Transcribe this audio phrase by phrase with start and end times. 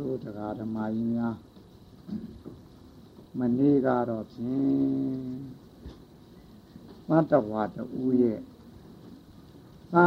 [0.00, 1.36] တို့တရားဓမ္မကြီးများ
[3.38, 4.60] မနေ့ကတော့ဖြင့်
[7.08, 8.40] မတ္တဝါတူရဲ့
[9.92, 10.06] သာ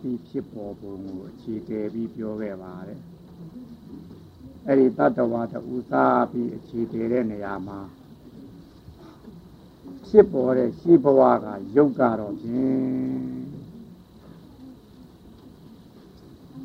[0.00, 3.00] ပြီးဖြစ်ပေါ်ပုံကိုအခြေတည်ပြီးပြောခဲ့ပါတယ်
[4.66, 7.80] အဲ့ဒီတတ္တဝါတူသာပြီးအခြေတည်တဲ့နေရာမှာ
[10.06, 11.46] ဖြစ်ပေါ်တဲ့ရှိဘဝက
[11.76, 12.82] ယုတ်ကတော့ဖြင့်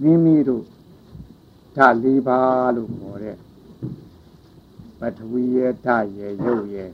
[0.01, 0.65] မိမိတို့
[1.77, 3.37] ဓာ၄ပါးလို့ခေါ်တဲ့
[4.99, 6.91] ပထဝီရဲ့ဓာရဲ့ရုပ်ရဲ့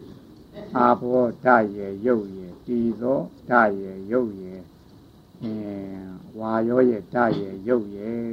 [0.77, 3.19] အာဘောဓာရဲ့ရုပ်ရဲ့တီသော
[3.49, 4.61] ဓာရဲ့ရုပ်ရဲ့
[5.43, 8.23] အင်းဝါရောရဲ့ဓာရဲ့ရုပ်ရဲ့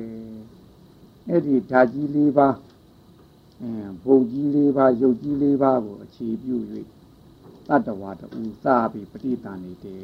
[1.29, 2.57] အဲ့ဒီဓာကြီး၄ပါး
[3.61, 6.57] အင်းဘုံကြီး၄ပါးရုပ်ကြီး၄ပါးကိုအခြေပြု၍
[7.69, 8.27] တတ္တဝါတူ
[8.63, 10.01] စပြီးပဋိသန္ဓေတည်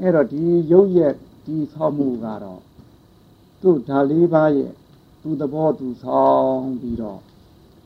[0.00, 1.12] အဲ့တော့ဒီရုပ်ရဲ့
[1.46, 2.62] ဒီဆောက်မှုကတော့
[3.60, 4.72] သူ့ဓာလေးပါးရဲ့
[5.28, 7.20] သူသဘောသူဆောင်ပြီးတော့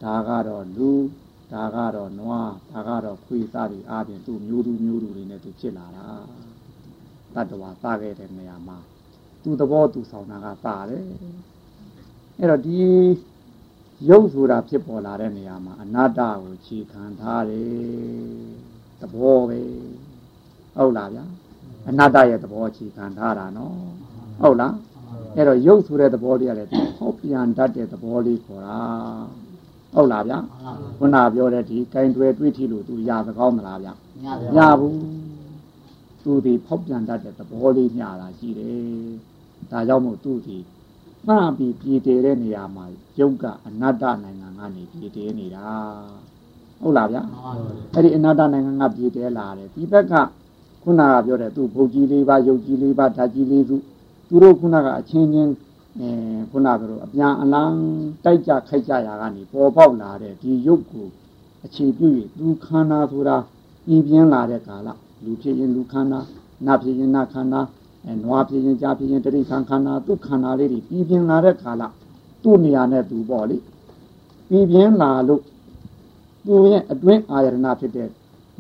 [0.03, 0.91] ဒါကတော့လူ
[1.53, 6.07] ဒါကတော့နွားဒါကတော့ခွေစားတွေအားဖြင့်သူ့မျိုးသူမျိုးသူတွေနဲ့သူဖြစ်လာတာ
[7.34, 8.79] တတ္တဝါစခဲ့တဲ့နေရာမှာ
[9.43, 11.05] သူသဘောသူဆောင်တာကပါတယ်
[12.39, 12.79] အဲ့တော့ဒီ
[14.09, 17.71] ရုပ်ဆိုတာဖြစ်ပေါ်လာတဲ့နေရာမှာအနတ္တကိုခြေခံထားတယ်
[19.01, 19.61] သဘောပဲ
[20.77, 21.25] ဟုတ်လားဗျာ
[21.89, 23.77] အနတ္တရဲ့သဘောခြေခံထားတာနော်
[24.41, 24.75] ဟုတ်လား
[25.36, 28.78] အဲ့တော့ရုပ်ဆိုတဲ့သဘောလေးကလည်းဟောပြန်တတ်တဲ့သဘောလေးခေါ်တာ
[29.94, 30.38] ဟုတ်လားဗျာ
[30.98, 33.92] ခုနပြောတဲ့ဒီကင်တွယ်တွေးထီလို့သူရသကောင်းမလားဗျာ
[34.25, 34.98] မရဘူး
[36.25, 38.80] သူဒီဖောက်ပြန်တတ်တဲ့သဘောလေးညတာရှိတယ်
[39.70, 40.58] ဒါကြောင့်မို့သူဒီ
[41.28, 42.84] နှာပြီးပြည်တည်တဲ့နေရာမှာ
[43.19, 45.66] ယုတ်ကအနတ္တနိုင်ငံကနေပြည်တည်နေတာ
[46.80, 47.22] ဟုတ်လားဗျာ
[47.94, 50.12] အဲ့ဒီအနတ္တနိုင်ငံကပြည်တည်လာတယ်ဒီဘက်က
[50.83, 53.77] ခုနကပြောတဲ့သူဘုတ်ကြီးလေးပါယုတ်ကြီးလေးပါဓာတ်ကြီးလေးစု
[54.33, 55.52] သူတို့ခုနကအချင်းချင်း
[55.98, 56.08] အဲ
[56.50, 57.77] ခုနကတော့အပြန်အလန်း
[58.25, 61.06] တိုက်ကြခိုက်ကြရာကနေပေါ်ပေါက်လာတဲ့ဒီရုပ်ကို
[61.64, 62.06] အခြေပြု၍
[62.38, 63.36] သူခန္ဓာဆိုတာ
[63.86, 64.88] ပြည်ပြင်းလာတဲ့ကာလ
[65.25, 66.21] လူဖြစ်ရင်လူခန္ဓာ
[66.66, 67.60] နတ်ဖြစ်ရင်နတ်ခန္ဓာ
[68.04, 71.82] အဲနွားဖြစ်ရင်ကြားဖြစ်ရင်တတိခန္ခန္ဓာသူခန္ဓာလေးတွေပြည်ပြင်းလာတဲ့ကာလ
[72.42, 73.56] သူ့နေရာနဲ့သူပေါ့လေ
[74.48, 75.42] ပြည်ပြင်းလာလို့
[76.47, 78.09] သူရဲ့အတွင်းအာယတနာဖြစ်တဲ့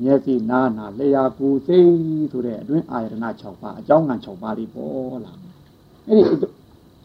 [0.02, 1.92] မျက်စိနားနာလျှာကိုယ်စိတ်
[2.32, 5.32] ဆိုတဲ့အတွင်းအာယတနာ6ပါးအကြောင်းကံ6ပါးလေးပေါ်လာ
[6.08, 6.24] အဲ့ဒီ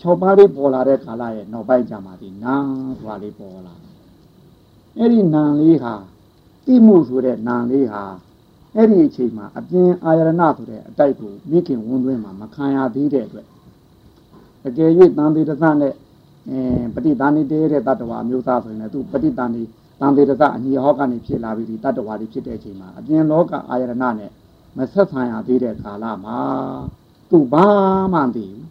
[0.02, 2.56] 6ပါးလေးပေါ်လာတဲ့ကာလရဲ့နောက်ပိုင်းကျမှဒီနာ
[3.00, 3.75] စွာလေးပေါ်လာ
[4.97, 5.94] အဲ့ဒီနာလေးဟာ
[6.66, 8.03] တိမှုဆိုတဲ့နာလေးဟာ
[8.75, 13.47] အဲ့ဒီအချိန်မှာအပြင်အာရဏဆိုတဲ့အတိုက်ကိုမိခင်ဝန်းသွင်းမှာမခံရသေးတဲ့အတွက်
[14.68, 15.94] အကယ်၍တန်သေးတသနဲ့
[16.50, 16.59] အဲ
[16.96, 19.63] ပဋိသန္ဓေတဲတဲ့တတ္တဝါမျိုးသားဆိုရင်လည်းသူပဋိသန္ဓေ
[20.00, 24.31] တန်သေးတသအညီဟောကနေဖြစ်လာပြီးဒီတတ္တဝါတွေဖြစ်တဲ့အချိန်မှာအပြင်လောကအာရဏနဲ့
[24.78, 26.38] မဆက်ဆံရသေးတဲ့ကာလမှာ
[27.30, 27.66] သူဘာ
[28.13, 28.66] မှမသိဘူး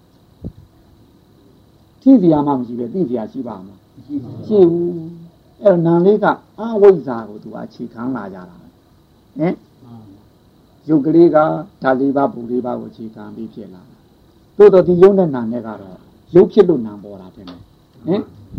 [2.07, 3.81] သိစရာမှမရှိပဲသိစရာရှိပါမလား
[4.47, 4.95] ရှိဘူး
[5.63, 6.27] အဲ့တော့နံလေးက
[6.61, 9.55] အဝိဇ္ဇာကိုသူအခြေခံလာကြတာဟင်
[10.89, 11.37] ရုပ်ကလေးက
[11.83, 13.97] ဓာလေးပါးပူလေးပါးကိုအခြေခံပြီးဖြစ်လာတာ
[14.57, 15.99] တိုးတော့ဒီရုပ်နဲ့နာနဲ့ကတော့
[16.35, 17.61] ရုပ်ဖြစ်လို့နာပေါ်တာတဲ့ဟင်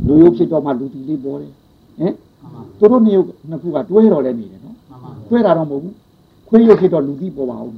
[0.08, 1.52] လူရုပ်ဖြစ်တော့မှလူတီလေးပေါ်တယ်
[2.00, 2.14] ဟင်
[2.80, 4.76] သူတို့နှစ်ယောက်နှစ်ခုကတွဲတော်လဲနေတယ်နော်
[5.30, 5.96] တွဲတာတော့မဟုတ်ဘူး
[6.48, 7.72] ခွေးရုပ်ဖြစ်တော့လူတီပေါ်ပါဦး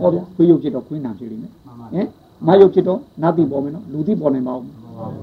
[0.00, 2.06] ဟောဗျာခွေးရုပ်ဖြစ်တော့ခွေးနာဖြစ်လိမ့်မယ်ဟင်
[2.46, 4.62] မရုပ်ဖြစ်တော့နတ်တီပေါ်မယ်နော်လူတီပေါ်နိုင်ပါဦး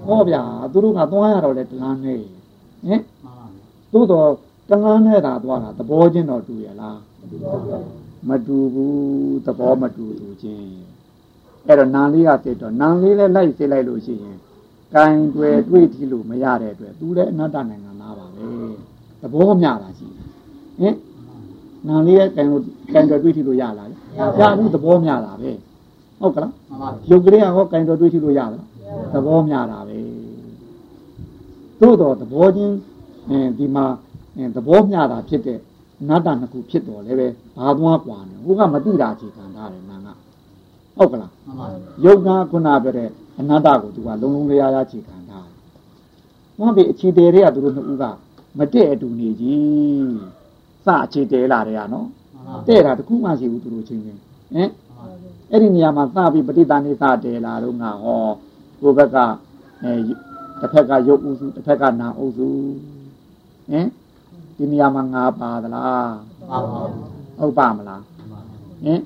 [0.07, 2.19] ဟောဗျာသူတို့ကသွားရတော့လေတလားနဲ့
[2.87, 3.01] ဟင်
[3.93, 4.27] သို့တော့
[4.69, 6.99] တလားနဲ့သာသွားတာသဘောချင်းတော့တူရလား
[8.29, 10.67] မတူဘူးသဘောမတူသူချင်း
[11.67, 14.37] အဲ့တော့နာလေးကသိတော့နာလေးလည်းလိုက်သိလိုက်လို့ရှိရင်
[14.93, 18.45] ကင်ွယ်တွေ့ထီလို့မရတဲ့အတွက်သူလည်းအနတ္တနိုင်ငံသားပါပဲ
[19.21, 20.07] သဘောမျှတာရှိ
[20.79, 20.95] ဟင်
[21.87, 22.47] နာလေးရဲ့ကင်
[22.93, 23.87] ကင်ွယ်တွေ့ထီလို့ရလား
[24.39, 25.51] ရဘူးသဘောမျှတာပဲ
[26.19, 26.53] ဟုတ်ကလား
[27.09, 28.65] ရုပ်ကလေးကဟောကင်ွယ်တွေ့ထီလို့ရလား
[29.12, 29.98] သဘောမျှတာပဲ
[31.80, 32.76] သို့တော့သဘောချင်း
[33.28, 33.84] အဲဒီမှာ
[34.56, 35.58] သဘောမျှတာဖြစ်တဲ့
[36.08, 40.08] နတ္တနှစ်ခုဖြစ်တော်လည်းပဲဘာသွားกว่าနေဟိုကမတိတာအခြေခံထားတယ်နာက
[40.96, 41.32] ဟုတ်ကလား
[42.04, 43.08] ယုတ်ကခုနပြောတဲ့
[43.38, 45.56] အနတ္တကိုသူကလုံလုံလျားလျားအခြေခံထားတယ်။
[46.58, 48.04] ဘာဖြစ်အခြေတယ်တွေကသူတို့နှစ်ဦးက
[48.58, 50.08] မတည့်အတူနေကြီး
[50.84, 52.06] စအခြေတယ်လာတယ်ကနော်
[52.68, 54.20] တဲ့တာတခုမှရှိဘူးသူတို့ချင်းချင်း
[54.54, 54.70] ဟင်
[55.50, 58.28] အဲ့ဒီနေရာမှာစပြီးပဋိသန္ဓေစတယ်လာတော့ငါဟော
[58.83, 59.17] ကိုဘက်က
[59.83, 59.93] အဲ
[60.59, 62.49] တစ်ဖက်ကရုပ်ဥစုတစ်ဖက်ကနာဥစု
[63.71, 63.87] ဟင်
[64.57, 66.11] ဒီနေရာမှာငါပါသလား
[67.39, 68.03] ဟုတ်ပါမလား
[68.85, 68.99] ဟင်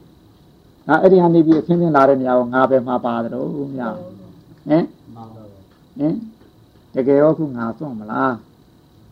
[0.88, 3.84] ငါအဲ့ဒီဟာနေပြီးအချင်းချင်းလာတဲ့နေရာကိုငါပဲမှာပါတယ်တော့မြ
[4.68, 4.84] ဟင်
[5.98, 6.14] ဟင်
[6.94, 8.34] တကယ်တော့ခုငါစွန့်မလား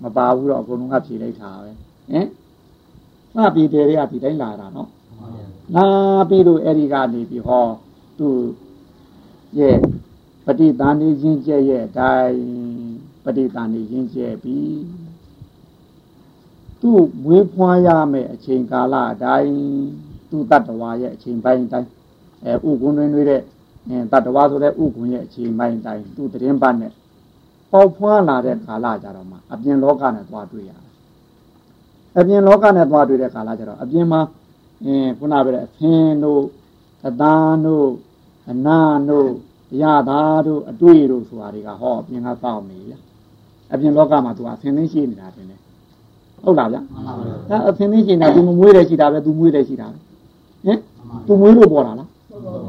[0.04, 1.72] မပါဘူးတော့အကုန်လုံးကဖြေလိုက်တာပဲ
[2.12, 2.28] ဟင်
[3.34, 4.90] စပြီးတယ်တွေကဒီတိုင်းလာတာနော်
[5.76, 5.88] လာ
[6.30, 7.66] ပြီးတော့အဲ့ဒီကနေပြီးဟော
[8.18, 8.28] သူ
[9.60, 9.78] ရဲ့
[10.46, 12.40] ပฏิသန္ဓေချင်းကျက်ရဲ့အတိုင်း
[13.24, 14.60] ပဋိသန္ဓေရင်းကျဲပြီ
[16.82, 19.54] သူ့မွေးဖွားရမယ်အချိန်ကာလအတိုင်း
[20.30, 21.90] သူ့တတ္တဝါရဲ့အချိန်ပိုင်းတိုင်း
[22.44, 23.42] အဲဥကွန်းတွင်တွေတဲ့
[24.12, 26.92] တတ္တဝါဆိုတဲ့ဥကွန်းရဲ့အချိန်ပိုင်းတိုင်းသူ့တရင်ပတ်နဲ့
[27.72, 30.84] ပေါက်ဖွားလာတဲ့ကာလကြတော့မှအပြင်လောကနဲ့သွားတွေ့ရတယ်
[32.18, 34.22] အပြင်လောကနဲ့သွားတွေ့တဲ့ကာလကြတော့အပြင်မှာ
[34.86, 36.44] အင်းခုနပြောတဲ့အဖင်တို့
[37.08, 37.90] အသားတို့
[38.50, 39.32] အနာတို့
[39.82, 42.94] ရတာတို့အတွေ့တို့ဆိုတာတွေကဟောအပြင်ကတောက်နေဗျ
[43.74, 45.60] အပြင်လောကမှာသူအသင်သိရှိနေတာတင်တယ်
[46.44, 46.78] ဟုတ်လားဗျ
[47.50, 49.98] အဲအသင်သိရှိနေတာသူမမွေးတယ်ရှိတာပဲသူမွေးတယ်ရှိတာပဲ
[50.66, 50.80] ဟင်
[51.28, 52.10] သူမွေးလို့ပေါ်လာလား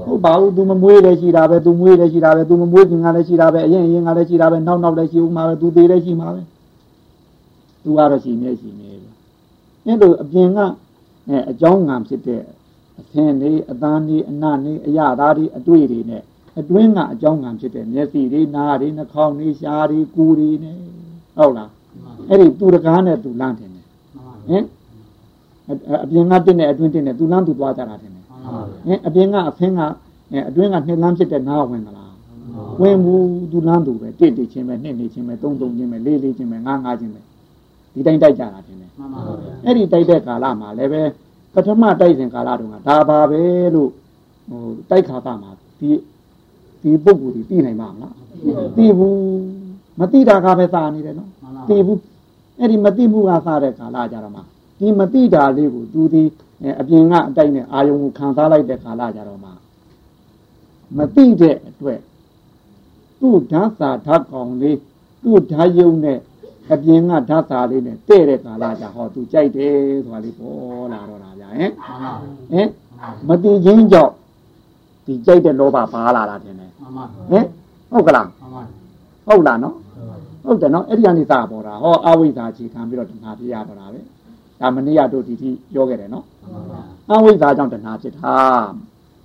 [0.06, 6.42] ဟုတ်ပါဘူးသူမမွေးတယ်ရှိတာပဲသူမွေးတယ်ရှိတာပဲသူမမွေးခင်ကလည်းရှိတာပဲအရင်အရင်ကလည်းရှိတာပဲနောက်နောက်လည်းရှိဦးမှာပဲသူသေးလည်းရှိမှာပဲ
[7.82, 9.10] သူကတော့ရှိနေရှိနေပဲ
[9.84, 10.58] အဲလိုအပြင်က
[11.28, 12.42] အအကြောင်းငံဖြစ်တဲ့
[13.00, 16.22] အသင်လေးအသားလေးအနလေးအရသားလေးအတွေ့တွေနဲ့
[16.58, 20.76] အတွင်းကအကြောင်းငံဖြစ်တဲ့မျက်စိတွေနားတွေနှာခေါင်းတွေရှားတွေကိုယ်တွေနဲ့
[21.36, 21.70] ဟုတ်လား
[22.28, 23.76] အဲ့ဒီသူတကားနဲ့သူလန့်တယ်ဟ
[24.56, 24.64] င်
[26.04, 29.80] အပြင်ကတင်းနဲ့အတွင်းတင်းနဲ့သူလန့်သူသွားကြတာတယ်ဟင်အပြင်ကအဖင်းက
[30.48, 32.12] အတွင်းကနှစ်လမ်းဖြစ်တဲ့နားဝင်သလား
[32.80, 37.20] ဝင်ဘူးသူလန့်သူပဲတိတ်တိတ်ချင်းပဲနှစ်နှစ်ချင်းပဲသုံးသုံးချင်းပဲလေးလေးချင်းပဲငါးငါးချင်းပဲ
[37.94, 38.76] ဒီတိုင်းတိုက်ကြတာတယ်
[39.64, 41.02] အဲ့ဒီတိုက်တဲ့ကာလမှာလည်းပဲ
[41.54, 43.42] ပထမတိုက်စဉ်ကာလတုန်းကဒါပါပဲ
[43.74, 43.90] လို့
[44.48, 45.90] ဟိုတိုက်ခါတာမှာဒီ
[46.86, 48.14] ဒီပုဂ္ဂိုလ်ဒီသိနိုင်မှာမလား
[48.76, 49.16] သိဘူး
[49.98, 51.30] မသိတာကပဲသာနေတယ်နော်
[51.68, 52.00] သိဘူး
[52.58, 54.40] အဲ့ဒီမသိမှုကစားတဲ့ကာလကြတော့မှ
[54.78, 56.22] ဒီမသိတာလေးကိုသူဒီ
[56.80, 59.50] အပြင်ကအတိုက်နဲ့အာယုံကိုခံစားလိုက်တဲ့ကာလကြတော့မှ
[60.96, 62.00] မသိတဲ့အတွက်
[63.20, 64.78] သူ့ဓာတ်စာဓာတ်ကောင်လေး
[65.22, 66.18] သူ့ဓာတ်ယုံနဲ့
[66.72, 69.74] အပြင်ကဓာတ်စာလေးနဲ့တဲ့တဲ့ကာလကြဟောသူကြိုက်တယ်
[70.04, 71.70] ဆိုတာလေးပေါ်လာတော့တာဗျာဟင်
[72.52, 72.68] ဟင်
[73.28, 74.12] မသိချင်းကြောင့်
[75.06, 76.65] ဒီကြိုက်တဲ့လောဘပါလာတာတင်တယ်
[77.30, 77.44] ဟင်
[77.90, 78.26] ဟုတ်ကလား
[79.26, 79.74] ဟုတ်လားနော်
[80.44, 84.00] ဟုတ်တယ်နော်အဲ့ဒီကနေသာပေါ်တာဟောအဝိဇ္ဇာခြေခံပြီးတော့တဏှာဖြစ်ရတော့တာပဲ
[84.60, 86.24] ဒါမနေ့ကတို့ဒီတိပြောခဲ့တယ်နော်
[87.10, 88.34] အဝိဇ္ဇာကြောင့်တဏှာဖြစ်တာ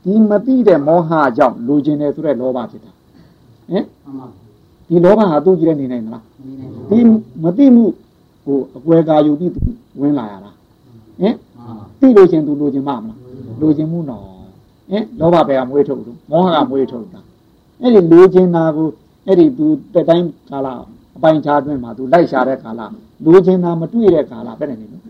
[0.04, 2.92] ဒီမသိတဲ့မောဟကြောင့်လူကျင်တယ်ဆိုတဲ့လောဘဖြစ်တာ
[3.72, 3.86] ဟင်
[4.90, 6.24] ဒီလောဘဟာသူ့ကြည့်တဲ့နေနိုင်မလား
[6.90, 7.00] ဒီ
[7.44, 7.86] မသိမှု
[8.44, 9.52] ဟိုအကွယ်ကာယူပြီး
[10.00, 10.52] ဝင်လာရတာ
[11.22, 11.36] ဟင်
[12.00, 13.20] သိလို့ချင်းသူလူကျင်မှာမလား
[13.62, 14.24] လူကျင်မှုနော်
[14.92, 17.22] ဟင်လောဘပဲကမွေးထုတ်လို့မောဟကမွေးထုတ်တာ
[17.82, 18.88] အဲ့ဒီလူကျင်တာကို
[19.28, 20.68] အဲ့ဒီသူတက်တိုင်းကာလ
[21.16, 22.82] အပိုင်ခြားအတွင်းမှာသူလိုက်ရှာတဲ့ကာလ
[23.24, 25.04] လူကျင်တာမတွေ့တဲ့ကာလပဲနေနေလို့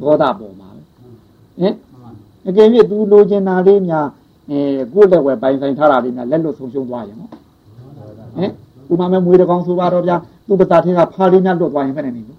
[0.00, 0.80] ဒေါသပေါ်မှာပဲ
[1.60, 1.74] ဟင်
[2.46, 4.06] အကယ်၍သူလူကျင်တာလေးများ
[4.50, 4.58] အဲ
[4.92, 7.30] ကိုယ့်လက်ဝဲပိုင်ဆိုင်ထားတာလေးများလက်လွတ်ဆုံးရှုံးသွားရင်နော်
[8.36, 8.50] ဟင်
[8.92, 10.16] ဥမာမဲ့မွေးတကောင်ဆိုပါတော့ဗျာ
[10.46, 12.38] သူ့ပတာထဲကဖားလေးများလွတ်သွားရင်ပဲနေနေလို့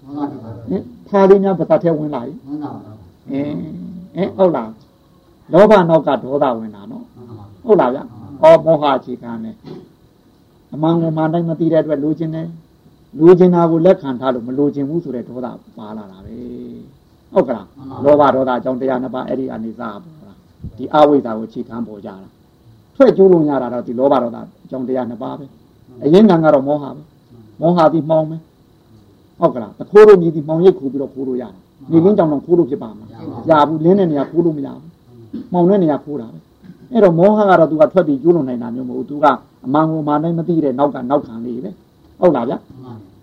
[0.70, 2.38] ဟင်ဖားလေးများပတာထဲဝင်လာရင်
[3.32, 3.58] အင်း
[4.16, 4.70] အင်းဟုတ်လား
[5.52, 7.04] လောဘနောက်ကဒေါသဝင်တာနော်
[7.64, 8.00] ဟုတ်လားဗျ။
[8.42, 9.54] အော်မောဟအခြေခံနဲ့
[10.74, 12.48] အမှန်ကိုမှန်တိုင်းမသိတဲ့အတွက်လိုချင်တယ်။
[13.18, 15.46] လိုချင်တာကိုလက်ခံထားလို့မလိုချင်ဘူးဆိုတဲ့ဒေါသ
[15.78, 16.36] ပါလာတာပဲ။
[17.32, 17.66] ဟုတ်ကလား။
[18.04, 20.34] လောဘဒေါသအကြောင်းတရားနှစ်ပါးအဲ့ဒီအနေစားပေါ်တာ။
[20.78, 22.28] ဒီအဝိဇ္ဇာကိုအခြေခံပေါ်ကြတာ။
[22.96, 25.44] ထွက်ကျိုးလို့ရတာတော့ဒီလောဘဒေါသအကြောင်းတရားနှစ်ပါးပဲ။
[26.04, 27.00] အရင်ကကတော့မောဟပဲ။
[27.60, 28.36] မောဟပြီးမှောင်ပဲ။
[29.40, 31.54] ဟုတ်ကလား။တခိုးလို့မြည်ပြီးမှောင်ရိပ်ခူပြီးတော့ခိုးလို့ရတယ်။
[31.90, 33.06] နေလင်းကြောင်တော့ခိုးလို့ဖြစ်ပါမှာ။
[33.50, 34.84] ရဘူးလင်းတဲ့နေရာခိုးလို့မရဘူး။
[35.52, 36.38] မှောင်တဲ့နေရာခိုးတာပဲ
[36.92, 39.26] အဲ့တော့မောဟကတော့သူကထွက်ပြီးကျိုးလွန်နိုင်တာမျိုးမဟုတ်ဘူးသူက
[39.64, 41.70] အမှန်ကိုမှန်တိုင်းမသိတဲ့နောက်ကနောက်ခံလေးပဲ
[42.20, 42.54] ဟုတ်လားဗျ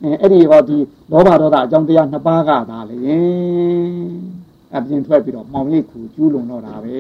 [0.04, 0.78] အဲအဲ့ဒီဟောဒီ
[1.12, 2.98] လောဘဒေါသအကြောင်းတရားနှစ်ပါးကသာလေ
[4.76, 6.98] အပြင်ထွက်ပြီးတော့မှောင်ရိပ်ခူကျူးလွန်တော့တာပဲ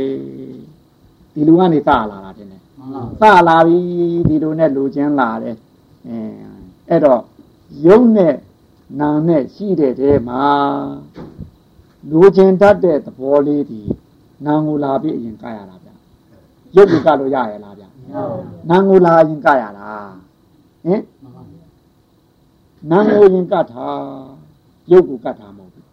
[1.33, 2.61] ဒီလူကနေစလာတာတင်တယ်
[3.19, 3.77] စလာပြီ
[4.29, 5.55] ဒီလိုနဲ့လူချင်းလာတယ်
[6.07, 6.17] အဲ
[6.89, 7.21] အဲ့တော့
[7.85, 8.35] ယုံနဲ့
[8.99, 10.43] နာနဲ့ရှိတဲ့တဲမှာ
[12.09, 13.81] လူချင်းတတ်တဲ့သဘောလေးဒီ
[14.45, 15.82] နာငူလာပြီးအရင်ကရတာ
[16.75, 17.83] ရုပ်ကိုကလို့ရရလားဗျ
[18.69, 20.13] နာငိုလာရင်ကရလား
[20.85, 21.01] ဟင်
[22.91, 24.01] နာငိုရင်ကထား
[24.91, 25.85] ရုပ်ကိုကထားမဟုတ်ဘူး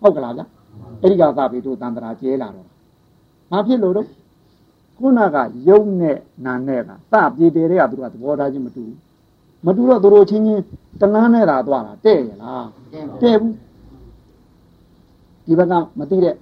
[0.00, 0.42] ဟုတ်ကလားဗျ
[1.00, 2.66] အဲ့ဒီကသာပြီတို့တန်တရာကျဲလာတော့
[3.50, 4.08] ဘာဖြစ်လို့တော့
[4.98, 5.36] ခုနက
[5.68, 6.16] ယုံနဲ့
[6.46, 8.84] နာနဲ့ကစပြေတယ်တဲ့ကသူကသဘောထားချင်းမတူ
[9.66, 10.62] မတူတော့သူတို့ချင်းချင်း
[11.00, 12.66] တလန်းနဲ့တာသွားတာတဲ့ရလား
[13.22, 13.54] တဲ့ဘူး
[15.46, 16.34] ဒီဘက်ကမသိတဲ့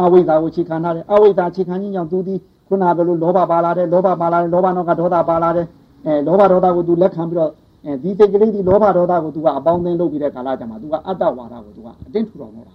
[0.00, 2.34] အဝိဇ္ဇာကိုခြေခံထားတယ်အဝိဇ္ဇာခြေခံခြင်းကြောင့်သူဒီ
[2.72, 5.66] ခုနကဘယ်လိုလောဘပါလာတယ်လောဘပါလာတယ်လောဘနောက်ကဒေါသပါလာတယ်
[6.06, 7.50] အဲလောဘဒေါသကိုသူလက်ခံပြီးတော့
[7.84, 12.74] အဲဒီစိတ်ကလေးဒီလောဘဒေါသကိုသူကအပေါင်းအသင်းလုပ်ပြီးတဲ့ကာလကြမှာသူကအတ္တဝါဒကိုသူကအတင်းထူတော်နေတာ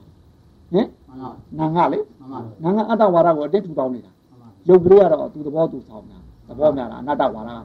[0.73, 0.87] ဟင်
[1.59, 1.99] နာငါလေ
[2.63, 4.11] နာငါအတ္တဝါဒကိုအတင်းထူတော်နေတာ
[4.69, 7.61] ရုပ်ကလေးကတော့သူသဘောသူဆောင်တာသဘောများတာအနတ္တဝါဒကများ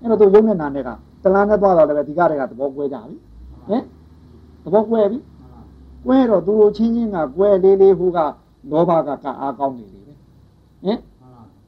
[0.00, 0.90] အဲ့တော့သူရုပ်နဲ့နာနဲ့က
[1.22, 3.16] တလန်းနဲ့သွားတော့လည်းဒီကတွေကသဘောကွဲကြပြီ
[3.68, 3.82] ဟင်
[4.64, 5.18] သဘောကွဲပြီ
[6.06, 8.18] ကွဲတော့သူတို့ချင်းချင်းကကွဲလေးလေးဟူက
[8.70, 10.12] လောဘကကအားကောင်းနေလေပဲ
[10.84, 10.98] ဟင်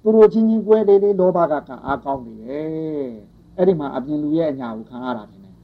[0.03, 3.11] သူတို့ချင်းချင်းကွဲလေးလေးလောဘကကအားကောင်းနေတယ်
[3.57, 5.55] အဲ့ဒီမှာအပြင်လူရဲ့အညာကိုခံရတာတင်တယ်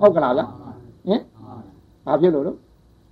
[0.00, 0.42] ဟုတ်ကလားဗျ
[1.06, 1.22] ဟင်
[2.04, 2.58] ဘာဖြစ်လို့တော့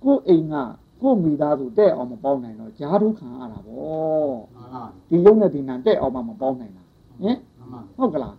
[0.03, 0.55] ကိုယ်အိမ်က
[1.01, 4.35] ကိုယ်မိသားစုတဲ့အောင်မပေါင်းနိုင်တော့ဂျားဒုခံရတာဗော
[5.09, 6.83] ဒီယုံနဲ့ဒီနံတဲ့အောင်မှမပေါင်းနိုင်တာ
[7.21, 7.37] ဟင်
[7.97, 8.35] ဟုတ်ကလား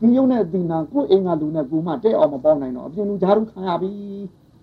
[0.00, 3.90] ဒီယုံနဲ့ဒီနံကိုယ်အိမ်ကလူနဲ့ကူမတဲ့အောင်မပေါင်းနိုင်တော့အပြင်လူဂျားဒုခံရပြီ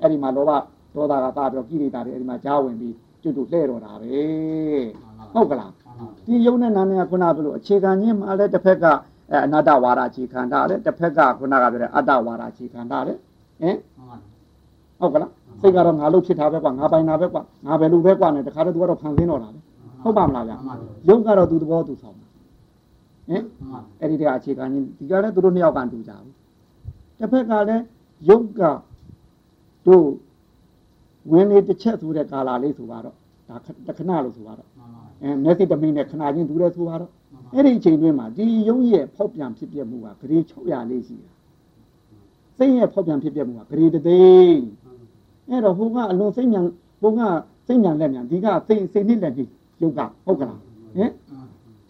[0.01, 0.51] အဲ့ဒီမှာလောဘ
[0.95, 4.11] ဒေါသကတာပြီးတော့ကိလေသာတွေအဲ့ဒီမှာကြားဝင်ပြီးကျွတ်တူလှဲ့တော့တာပဲ
[5.33, 5.71] ဟုတ်ကလား
[6.25, 8.85] ဒီယုံနဲ့နာနဲ့ကခုနကပြောလို့အခြေခံချင်းမှလည်းတစ်ဖက်က
[9.31, 13.17] အဲအနာတ္တဝါဒအခြေခံထားတယ်တစ်ဖက်ကခုနကပြောတဲ့အတ္တဝါဒအခြေခံထားတယ်
[13.61, 13.75] ဟင်
[14.99, 15.31] ဟုတ်ကလား
[15.61, 19.59] စိတ်ကတော့ငါလို့ဖြစ်တာပဲကွာငါပိုင်တာပဲကွာငါပဲလူပဲကွာနဲ့တခါတော့သူကတော့ဖန်ဆင်းတော့တာပဲ
[20.03, 20.53] ဟုတ်ပါမလားဗျ
[21.09, 22.21] ယုံကတော့သူသဘောသူဆောင်ဟ
[23.35, 23.43] င်
[23.99, 26.33] အဲ့ဒီတည်းအခြေခံချင်းဒီကလည်းသူတို့နှစ်ယောက်ကန်တူကြဘူး
[27.19, 27.83] တစ်ဖက်ကလည်း
[28.29, 28.61] ယုံက
[29.87, 30.05] တို့
[31.31, 33.15] ဝင်လေတစ်ချက်ဆိုတဲ့ကာလာလေးဆိုပါတော့
[33.47, 33.55] ဒါ
[33.87, 34.67] တခဏလို့ဆိုပါတော့
[35.21, 37.11] အဲမျက်စိတမင်းနဲ့ခဏချင်းတူတယ်ဆိုပါတော့
[37.53, 41.31] အဲ့ဒီအချိန်တွင်းမှာဒီယုံရဲ့ဖောက်ပြန်ဖြစ်ပြမှုကဂရေ600လေးရှိတာ
[42.57, 44.65] စိတ်ရဲ့ဖောက်ပြန်ဖြစ်ပြမှုကဂရေတသိန်း
[45.49, 46.65] အဲ့တော့ဟိုကအလွန်စိတ်မြန်
[47.01, 47.21] ဟိုက
[47.67, 49.49] စိတ်မြန်လက်မြန်ဒီကစိတ်စိတ်နှစ်လက်ကြီး
[49.81, 50.59] ယုတ်ကဟုတ်ကလား
[50.95, 51.11] ဟင်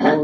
[0.01, 0.23] ဟို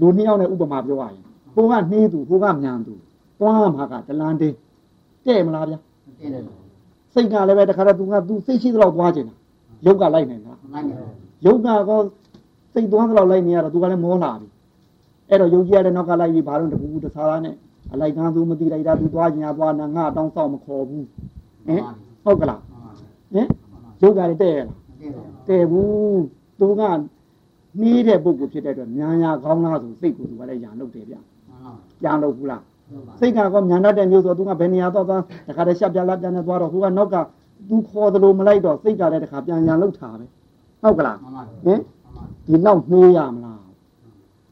[0.00, 1.22] လူနှစ်ယောက်နဲ့ဥပမာပြောရရင်
[1.54, 2.94] ဟိုကနှေးသူဟိုကမြန်သူ
[3.40, 4.56] တွားမှာကဒလန်တင်း
[5.26, 5.78] တဲ့မလားဗျာ
[6.20, 6.42] တဲ့တယ်
[7.14, 9.34] စိတ်ကလည်းပဲတခါတော့သူကသူစိတ်ရှိသလောက်သွားခြင်းတာ
[9.86, 10.58] ယုတ်ကလိုက်နိုင်လား
[11.44, 11.98] ယုတ်ကော
[12.76, 14.48] စိတ်သွားသလောက်လိုက်နေရတော့သူကလည်းမောလာပြီ
[15.30, 17.54] အဲ့တော့ယုတ်ကြီးရတဲ့နောက်ကလိုက်ပြီးဘာလို့တပူပူတစားသားနဲ့
[17.92, 21.06] အလိုက်ကန်းသူမတိလိုက်တာသူသွားခြင်းရသွားနာငါတောင်းဆောင်မခေါ်ဘူး
[21.66, 21.82] ဟင်
[22.24, 22.60] ဟုတ်ကလား
[23.34, 23.46] ဟင်
[24.00, 24.70] ယုတ်ကလည်းတဲ့ရလား
[25.48, 26.22] တဲ့ဘူး
[26.60, 26.82] သူက
[27.80, 31.16] နှီးတဲ့ပုဂ္ဂိုလ်ဖြစ်တဲ့အတွက်ညာညာကောင်းလားဆိုစိတ်ကိုသူကလည်းညာလုပ်တယ်ဗျ
[32.04, 32.62] ညာလုပ်ဘူးလား
[33.20, 37.16] စိတ်ကတော့မြန်တတ်တဲ့မျိုးဆိုသူကဘယ်နေရာတော့သွားတခါတည်းရှက်ပြလာပြန်နေသွားတော့ဟိုကနောက်က
[37.68, 40.26] သူခေါ်သလိုမလိုက်တော့စိတ်ကလည်းတခါပြန်ညာလောက်တာပဲ
[40.82, 41.16] ဟုတ်ကလား
[41.66, 41.80] ဟင်
[42.46, 43.60] ဒီလောက်နှေးရမလား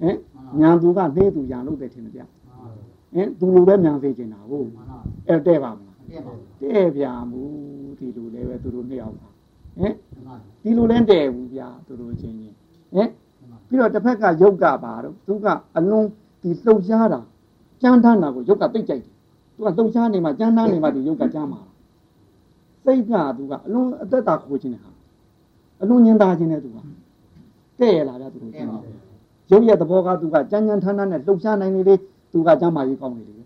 [0.01, 0.17] ဟင်
[0.61, 2.21] ညာသူကနှေးသူညာလောက်တယ်ထင်တယ်ဗျ
[3.15, 4.69] ဟင်သူလိုပဲမြန်စေချင်တာဟုတ်
[5.29, 5.99] အဲ့တဲ့ပါမလား
[6.63, 7.41] တဲ့ဗျာမူ
[7.99, 9.29] ဒီလိုလည်းပဲသူတို့နှစ်ယောက်ပါ
[9.79, 9.93] ဟင်
[10.63, 12.55] ဒီလိုလည်းတဲ့ဘူးဗျာသူတို့ချင်းချင်း
[12.95, 13.09] ဟင်
[13.69, 15.47] ပြီးတော့တစ်ဖက်ကယုတ်ကပါတော့သူက
[15.77, 16.07] အလုံး
[16.43, 17.21] ဒီလှုပ်ရှားတာ
[17.83, 19.13] ကြမ်းတမ်းတာကိုရုပ်ကသိကြိုက်တယ်
[19.55, 21.61] သူကလှုပ်ရှားနေမှာကြမ်းတမ်းနေမှာဒီရုပ်ကကြမ်းမှာ
[22.85, 24.91] စိတ်ကသူကအလုံးအသက်တာခိုးခြင်းနဲ့ဟာ
[25.83, 26.79] အလုံးညင်သားခြင်းနဲ့သူက
[27.81, 28.69] တဲ့ရလာတာသူတို့ချင်း
[29.51, 31.95] ရုပ်ရဲ့သဘောကသူကကြမ်းကြမ်းထမ်းထမ်းနဲ့လှုပ်ရှားနိုင်နေလေ
[32.33, 33.37] သူကကြမ်းမာရေးကောင်းနေတယ်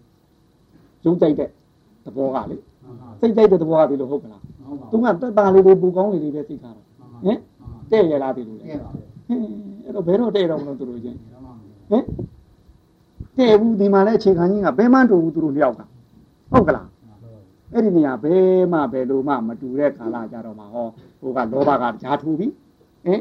[1.05, 1.49] ရုပ်ကြိုက်တဲ့
[2.05, 2.57] သဘောကလေ
[3.21, 4.43] စိတ်ကြိုက်တဲ့သဘောကဒီလိုဟုတ်ကလား
[4.91, 6.77] သူကတက်တာလေးတွေပူကောင်းလေးတွေပဲစိတ်ကတော့
[7.25, 7.39] ဟင်
[7.91, 8.81] တဲ့ရလာတယ်လို့လေဟင်
[9.85, 11.19] အဲ့တော့ဘယ်တော့တဲ့တော့မလို့သူတို့ချင်း
[11.91, 12.05] ဟင်
[13.39, 15.81] တဲ့ဘူးဒီမှာလည်းအခြေခံကြီးကဘယ်မှတူဘူးသူတို့လျောက်က
[16.53, 16.89] ဟုတ်ကလား
[17.73, 20.87] အဲ့ဒီနေရာဘယ်မှဘယ်လိုမှမတူတဲ့ကာလကြတော့မှဟော
[21.21, 22.47] ဟိုကလောဘကကြားထူပြီ
[23.07, 23.21] ဟင်